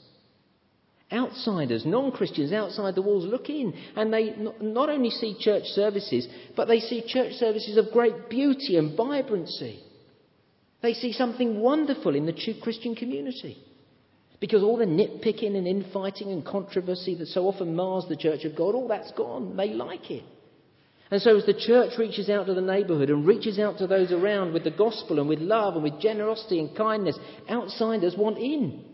Outsiders, 1.11 1.85
non 1.85 2.11
Christians 2.11 2.51
outside 2.51 2.95
the 2.95 3.01
walls 3.01 3.25
look 3.25 3.49
in 3.49 3.73
and 3.95 4.13
they 4.13 4.35
not 4.61 4.89
only 4.89 5.09
see 5.09 5.35
church 5.39 5.63
services, 5.65 6.27
but 6.55 6.67
they 6.67 6.79
see 6.79 7.03
church 7.07 7.33
services 7.33 7.77
of 7.77 7.91
great 7.91 8.29
beauty 8.29 8.77
and 8.77 8.97
vibrancy. 8.97 9.79
They 10.85 10.93
see 10.93 11.13
something 11.13 11.61
wonderful 11.61 12.13
in 12.13 12.27
the 12.27 12.31
true 12.31 12.53
Christian 12.61 12.93
community. 12.93 13.57
Because 14.39 14.61
all 14.61 14.77
the 14.77 14.85
nitpicking 14.85 15.57
and 15.57 15.67
infighting 15.67 16.31
and 16.31 16.45
controversy 16.45 17.15
that 17.15 17.29
so 17.29 17.47
often 17.47 17.75
mars 17.75 18.05
the 18.07 18.15
church 18.15 18.45
of 18.45 18.55
God, 18.55 18.75
all 18.75 18.87
that's 18.87 19.11
gone. 19.13 19.57
They 19.57 19.69
like 19.69 20.11
it. 20.11 20.23
And 21.09 21.19
so, 21.19 21.37
as 21.37 21.45
the 21.47 21.55
church 21.55 21.97
reaches 21.97 22.29
out 22.29 22.45
to 22.45 22.53
the 22.53 22.61
neighbourhood 22.61 23.09
and 23.09 23.25
reaches 23.25 23.57
out 23.57 23.79
to 23.79 23.87
those 23.87 24.11
around 24.11 24.53
with 24.53 24.63
the 24.63 24.69
gospel 24.69 25.19
and 25.19 25.27
with 25.27 25.39
love 25.39 25.73
and 25.73 25.81
with 25.81 25.99
generosity 25.99 26.59
and 26.59 26.77
kindness, 26.77 27.17
outsiders 27.49 28.13
want 28.15 28.37
in. 28.37 28.85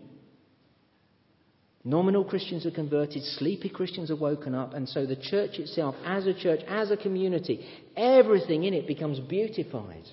Nominal 1.83 2.23
Christians 2.23 2.65
are 2.65 2.71
converted, 2.71 3.21
sleepy 3.37 3.67
Christians 3.67 4.09
are 4.09 4.15
woken 4.15 4.55
up, 4.55 4.73
and 4.75 4.87
so 4.87 5.05
the 5.05 5.17
church 5.17 5.59
itself, 5.59 5.95
as 6.05 6.25
a 6.25 6.33
church, 6.33 6.61
as 6.69 6.89
a 6.89 6.95
community, 6.95 7.65
everything 7.97 8.63
in 8.63 8.73
it 8.73 8.87
becomes 8.87 9.19
beautified. 9.19 10.05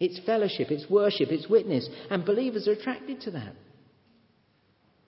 It's 0.00 0.20
fellowship, 0.24 0.70
it's 0.70 0.88
worship, 0.88 1.30
it's 1.30 1.48
witness. 1.48 1.88
And 2.10 2.24
believers 2.24 2.68
are 2.68 2.72
attracted 2.72 3.20
to 3.22 3.32
that. 3.32 3.54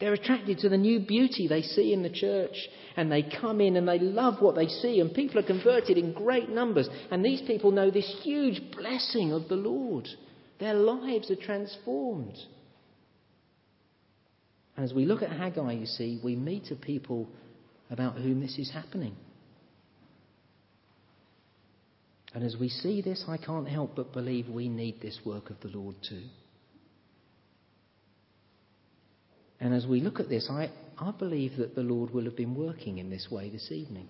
They're 0.00 0.14
attracted 0.14 0.58
to 0.60 0.70
the 0.70 0.78
new 0.78 1.00
beauty 1.00 1.46
they 1.46 1.62
see 1.62 1.92
in 1.92 2.02
the 2.02 2.10
church. 2.10 2.56
And 2.96 3.12
they 3.12 3.22
come 3.22 3.60
in 3.60 3.76
and 3.76 3.86
they 3.86 3.98
love 3.98 4.40
what 4.40 4.56
they 4.56 4.66
see. 4.66 4.98
And 4.98 5.14
people 5.14 5.38
are 5.38 5.46
converted 5.46 5.98
in 5.98 6.14
great 6.14 6.48
numbers. 6.48 6.88
And 7.10 7.24
these 7.24 7.42
people 7.42 7.70
know 7.70 7.90
this 7.90 8.20
huge 8.22 8.60
blessing 8.76 9.32
of 9.32 9.48
the 9.48 9.56
Lord. 9.56 10.08
Their 10.58 10.74
lives 10.74 11.30
are 11.30 11.36
transformed. 11.36 12.36
And 14.76 14.84
as 14.84 14.94
we 14.94 15.04
look 15.04 15.22
at 15.22 15.30
Haggai, 15.30 15.72
you 15.72 15.86
see, 15.86 16.20
we 16.24 16.34
meet 16.34 16.70
a 16.70 16.76
people 16.76 17.28
about 17.90 18.16
whom 18.16 18.40
this 18.40 18.58
is 18.58 18.70
happening. 18.72 19.14
And 22.32 22.44
as 22.44 22.56
we 22.56 22.68
see 22.68 23.02
this, 23.02 23.24
I 23.26 23.36
can't 23.36 23.68
help 23.68 23.96
but 23.96 24.12
believe 24.12 24.48
we 24.48 24.68
need 24.68 25.00
this 25.00 25.18
work 25.24 25.50
of 25.50 25.60
the 25.60 25.68
Lord 25.68 25.96
too. 26.08 26.22
And 29.58 29.74
as 29.74 29.86
we 29.86 30.00
look 30.00 30.20
at 30.20 30.28
this, 30.28 30.48
I, 30.50 30.70
I 30.96 31.10
believe 31.10 31.56
that 31.58 31.74
the 31.74 31.82
Lord 31.82 32.12
will 32.12 32.24
have 32.24 32.36
been 32.36 32.54
working 32.54 32.98
in 32.98 33.10
this 33.10 33.28
way 33.30 33.50
this 33.50 33.70
evening. 33.72 34.08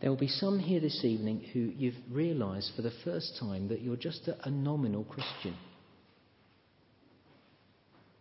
There 0.00 0.10
will 0.10 0.18
be 0.18 0.28
some 0.28 0.58
here 0.58 0.80
this 0.80 1.04
evening 1.04 1.44
who 1.52 1.60
you've 1.60 1.94
realised 2.10 2.72
for 2.74 2.82
the 2.82 2.92
first 3.04 3.36
time 3.38 3.68
that 3.68 3.82
you're 3.82 3.96
just 3.96 4.26
a, 4.28 4.48
a 4.48 4.50
nominal 4.50 5.04
Christian. 5.04 5.56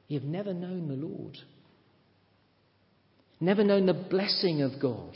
You've 0.07 0.23
never 0.23 0.53
known 0.53 0.87
the 0.87 0.95
Lord, 0.95 1.37
never 3.39 3.63
known 3.63 3.87
the 3.87 3.93
blessing 3.93 4.61
of 4.61 4.79
God 4.79 5.15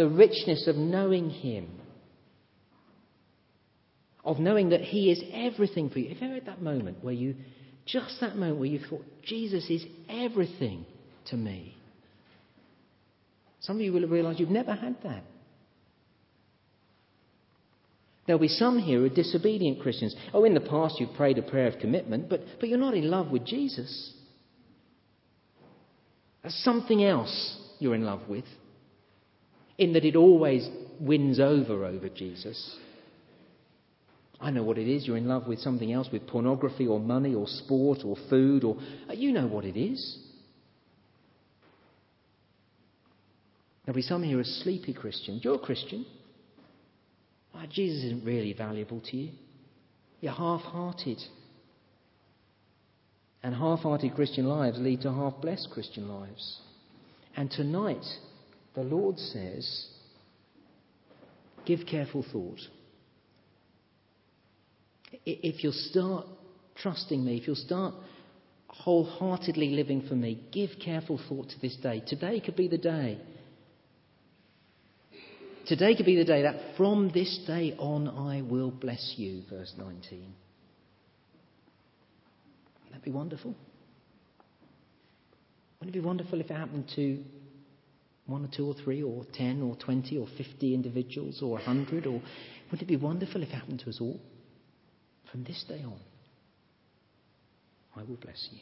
the 0.00 0.08
richness 0.08 0.66
of 0.66 0.76
knowing 0.76 1.28
Him, 1.28 1.68
of 4.24 4.38
knowing 4.38 4.70
that 4.70 4.80
He 4.80 5.10
is 5.10 5.22
everything 5.30 5.90
for 5.90 5.98
you. 5.98 6.10
If 6.10 6.22
you 6.22 6.28
ever 6.28 6.36
at 6.36 6.46
that 6.46 6.62
moment 6.62 7.04
where 7.04 7.12
you, 7.12 7.34
just 7.84 8.18
that 8.22 8.34
moment 8.34 8.60
where 8.60 8.68
you 8.70 8.80
thought, 8.88 9.04
Jesus 9.22 9.68
is 9.68 9.84
everything 10.08 10.86
to 11.26 11.36
me, 11.36 11.76
Some 13.60 13.76
of 13.76 13.82
you 13.82 13.92
will 13.92 14.00
have 14.00 14.10
realised 14.10 14.40
you've 14.40 14.48
never 14.48 14.74
had 14.74 14.96
that. 15.02 15.22
There'll 18.26 18.40
be 18.40 18.48
some 18.48 18.78
here 18.78 19.00
who 19.00 19.04
are 19.04 19.10
disobedient 19.10 19.80
Christians. 19.80 20.16
Oh, 20.32 20.44
in 20.44 20.54
the 20.54 20.60
past 20.60 20.98
you've 20.98 21.12
prayed 21.14 21.36
a 21.36 21.42
prayer 21.42 21.66
of 21.66 21.78
commitment, 21.78 22.30
but, 22.30 22.40
but 22.58 22.70
you're 22.70 22.78
not 22.78 22.94
in 22.94 23.10
love 23.10 23.30
with 23.30 23.44
Jesus. 23.44 24.14
There's 26.40 26.54
something 26.64 27.04
else 27.04 27.58
you're 27.80 27.94
in 27.94 28.04
love 28.04 28.30
with, 28.30 28.46
in 29.80 29.94
that 29.94 30.04
it 30.04 30.14
always 30.14 30.68
wins 31.00 31.40
over 31.40 31.86
over 31.86 32.08
Jesus. 32.10 32.76
I 34.38 34.50
know 34.50 34.62
what 34.62 34.78
it 34.78 34.88
is. 34.88 35.06
You're 35.06 35.16
in 35.16 35.26
love 35.26 35.46
with 35.46 35.58
something 35.58 35.90
else, 35.90 36.08
with 36.12 36.26
pornography 36.26 36.86
or 36.86 37.00
money 37.00 37.34
or 37.34 37.46
sport 37.46 38.00
or 38.04 38.16
food, 38.28 38.62
or 38.62 38.76
uh, 39.08 39.14
you 39.14 39.32
know 39.32 39.46
what 39.46 39.64
it 39.64 39.78
is. 39.78 40.18
There'll 43.84 43.96
be 43.96 44.02
some 44.02 44.22
here 44.22 44.34
who 44.34 44.40
are 44.40 44.44
sleepy 44.44 44.92
Christians. 44.92 45.42
You're 45.42 45.56
a 45.56 45.58
Christian. 45.58 46.04
Oh, 47.54 47.64
Jesus 47.70 48.04
isn't 48.04 48.24
really 48.24 48.52
valuable 48.52 49.00
to 49.00 49.16
you. 49.16 49.32
You're 50.20 50.32
half 50.32 50.60
hearted. 50.60 51.18
And 53.42 53.54
half 53.54 53.80
hearted 53.80 54.14
Christian 54.14 54.46
lives 54.46 54.78
lead 54.78 55.00
to 55.02 55.12
half 55.12 55.40
blessed 55.40 55.68
Christian 55.72 56.08
lives. 56.08 56.60
And 57.36 57.50
tonight, 57.50 58.04
the 58.82 58.94
Lord 58.94 59.18
says, 59.18 59.86
give 61.66 61.80
careful 61.86 62.24
thought. 62.32 62.60
If 65.26 65.62
you'll 65.62 65.72
start 65.72 66.26
trusting 66.76 67.22
me, 67.22 67.36
if 67.36 67.46
you'll 67.46 67.56
start 67.56 67.94
wholeheartedly 68.68 69.70
living 69.70 70.06
for 70.08 70.14
me, 70.14 70.42
give 70.50 70.70
careful 70.82 71.20
thought 71.28 71.50
to 71.50 71.60
this 71.60 71.76
day. 71.76 72.02
Today 72.06 72.40
could 72.40 72.56
be 72.56 72.68
the 72.68 72.78
day. 72.78 73.20
Today 75.66 75.94
could 75.94 76.06
be 76.06 76.16
the 76.16 76.24
day 76.24 76.42
that 76.42 76.76
from 76.76 77.10
this 77.12 77.40
day 77.46 77.74
on 77.78 78.08
I 78.08 78.40
will 78.40 78.70
bless 78.70 79.14
you, 79.16 79.42
verse 79.50 79.74
19. 79.76 79.92
Wouldn't 82.84 82.92
that 82.92 83.02
be 83.02 83.10
wonderful? 83.10 83.54
Wouldn't 85.80 85.94
it 85.94 86.00
be 86.00 86.04
wonderful 86.04 86.40
if 86.40 86.50
it 86.50 86.56
happened 86.56 86.90
to 86.96 87.22
one 88.30 88.44
or 88.44 88.48
two 88.56 88.66
or 88.66 88.74
three 88.74 89.02
or 89.02 89.24
ten 89.34 89.60
or 89.62 89.76
twenty 89.76 90.16
or 90.16 90.26
fifty 90.38 90.74
individuals 90.74 91.42
or 91.42 91.58
a 91.58 91.62
hundred? 91.62 92.06
Or 92.06 92.22
wouldn't 92.70 92.82
it 92.82 92.88
be 92.88 92.96
wonderful 92.96 93.42
if 93.42 93.48
it 93.48 93.54
happened 93.54 93.80
to 93.80 93.90
us 93.90 93.98
all? 94.00 94.20
From 95.30 95.44
this 95.44 95.64
day 95.68 95.82
on, 95.84 95.98
I 97.94 98.02
will 98.02 98.16
bless 98.16 98.48
you. 98.50 98.58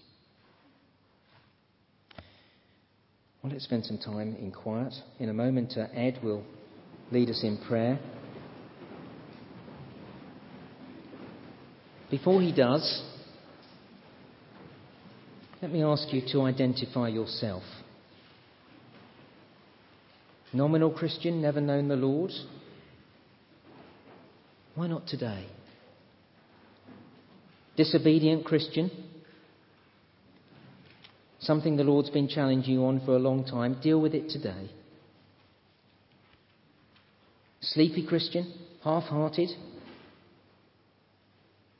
Well, 3.43 3.53
let's 3.53 3.65
spend 3.65 3.85
some 3.85 3.99
time 3.99 4.37
in 4.37 4.51
quiet. 4.51 4.93
In 5.21 5.29
a 5.29 5.33
moment, 5.33 5.75
uh, 5.77 5.87
Ed 5.95 6.19
will 6.23 6.45
lead 7.13 7.31
us 7.31 7.43
in 7.45 7.57
prayer. 7.69 7.99
Before 12.11 12.41
he 12.43 12.53
does, 12.53 13.03
let 15.63 15.71
me 15.71 15.83
ask 15.83 16.13
you 16.13 16.23
to 16.33 16.43
identify 16.43 17.09
yourself. 17.09 17.63
Nominal 20.53 20.91
Christian, 20.91 21.43
never 21.43 21.61
known 21.61 21.89
the 21.89 21.97
Lord? 21.97 22.33
Why 24.75 24.87
not 24.87 25.07
today? 25.07 25.47
Disobedient 27.77 28.45
Christian? 28.45 28.91
Something 31.41 31.77
the 31.77 31.85
Lord's 31.85 32.11
been 32.11 32.29
challenging 32.29 32.75
you 32.75 32.85
on 32.85 33.01
for 33.05 33.15
a 33.15 33.19
long 33.19 33.45
time. 33.45 33.79
Deal 33.83 34.01
with 34.01 34.15
it 34.15 34.31
today. 34.31 34.71
Sleepy 37.61 38.07
Christian? 38.07 38.53
Half 38.83 39.05
hearted? 39.05 39.51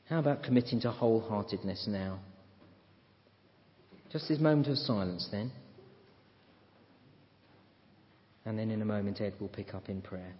How 0.09 0.19
about 0.19 0.43
committing 0.43 0.79
to 0.81 0.91
wholeheartedness 0.91 1.87
now? 1.87 2.19
Just 4.11 4.27
this 4.27 4.39
moment 4.39 4.67
of 4.67 4.77
silence 4.77 5.27
then. 5.31 5.51
And 8.49 8.57
then 8.57 8.71
in 8.71 8.81
a 8.81 8.85
moment, 8.85 9.21
Ed 9.21 9.35
will 9.39 9.47
pick 9.47 9.75
up 9.75 9.89
in 9.89 10.01
prayer. 10.01 10.33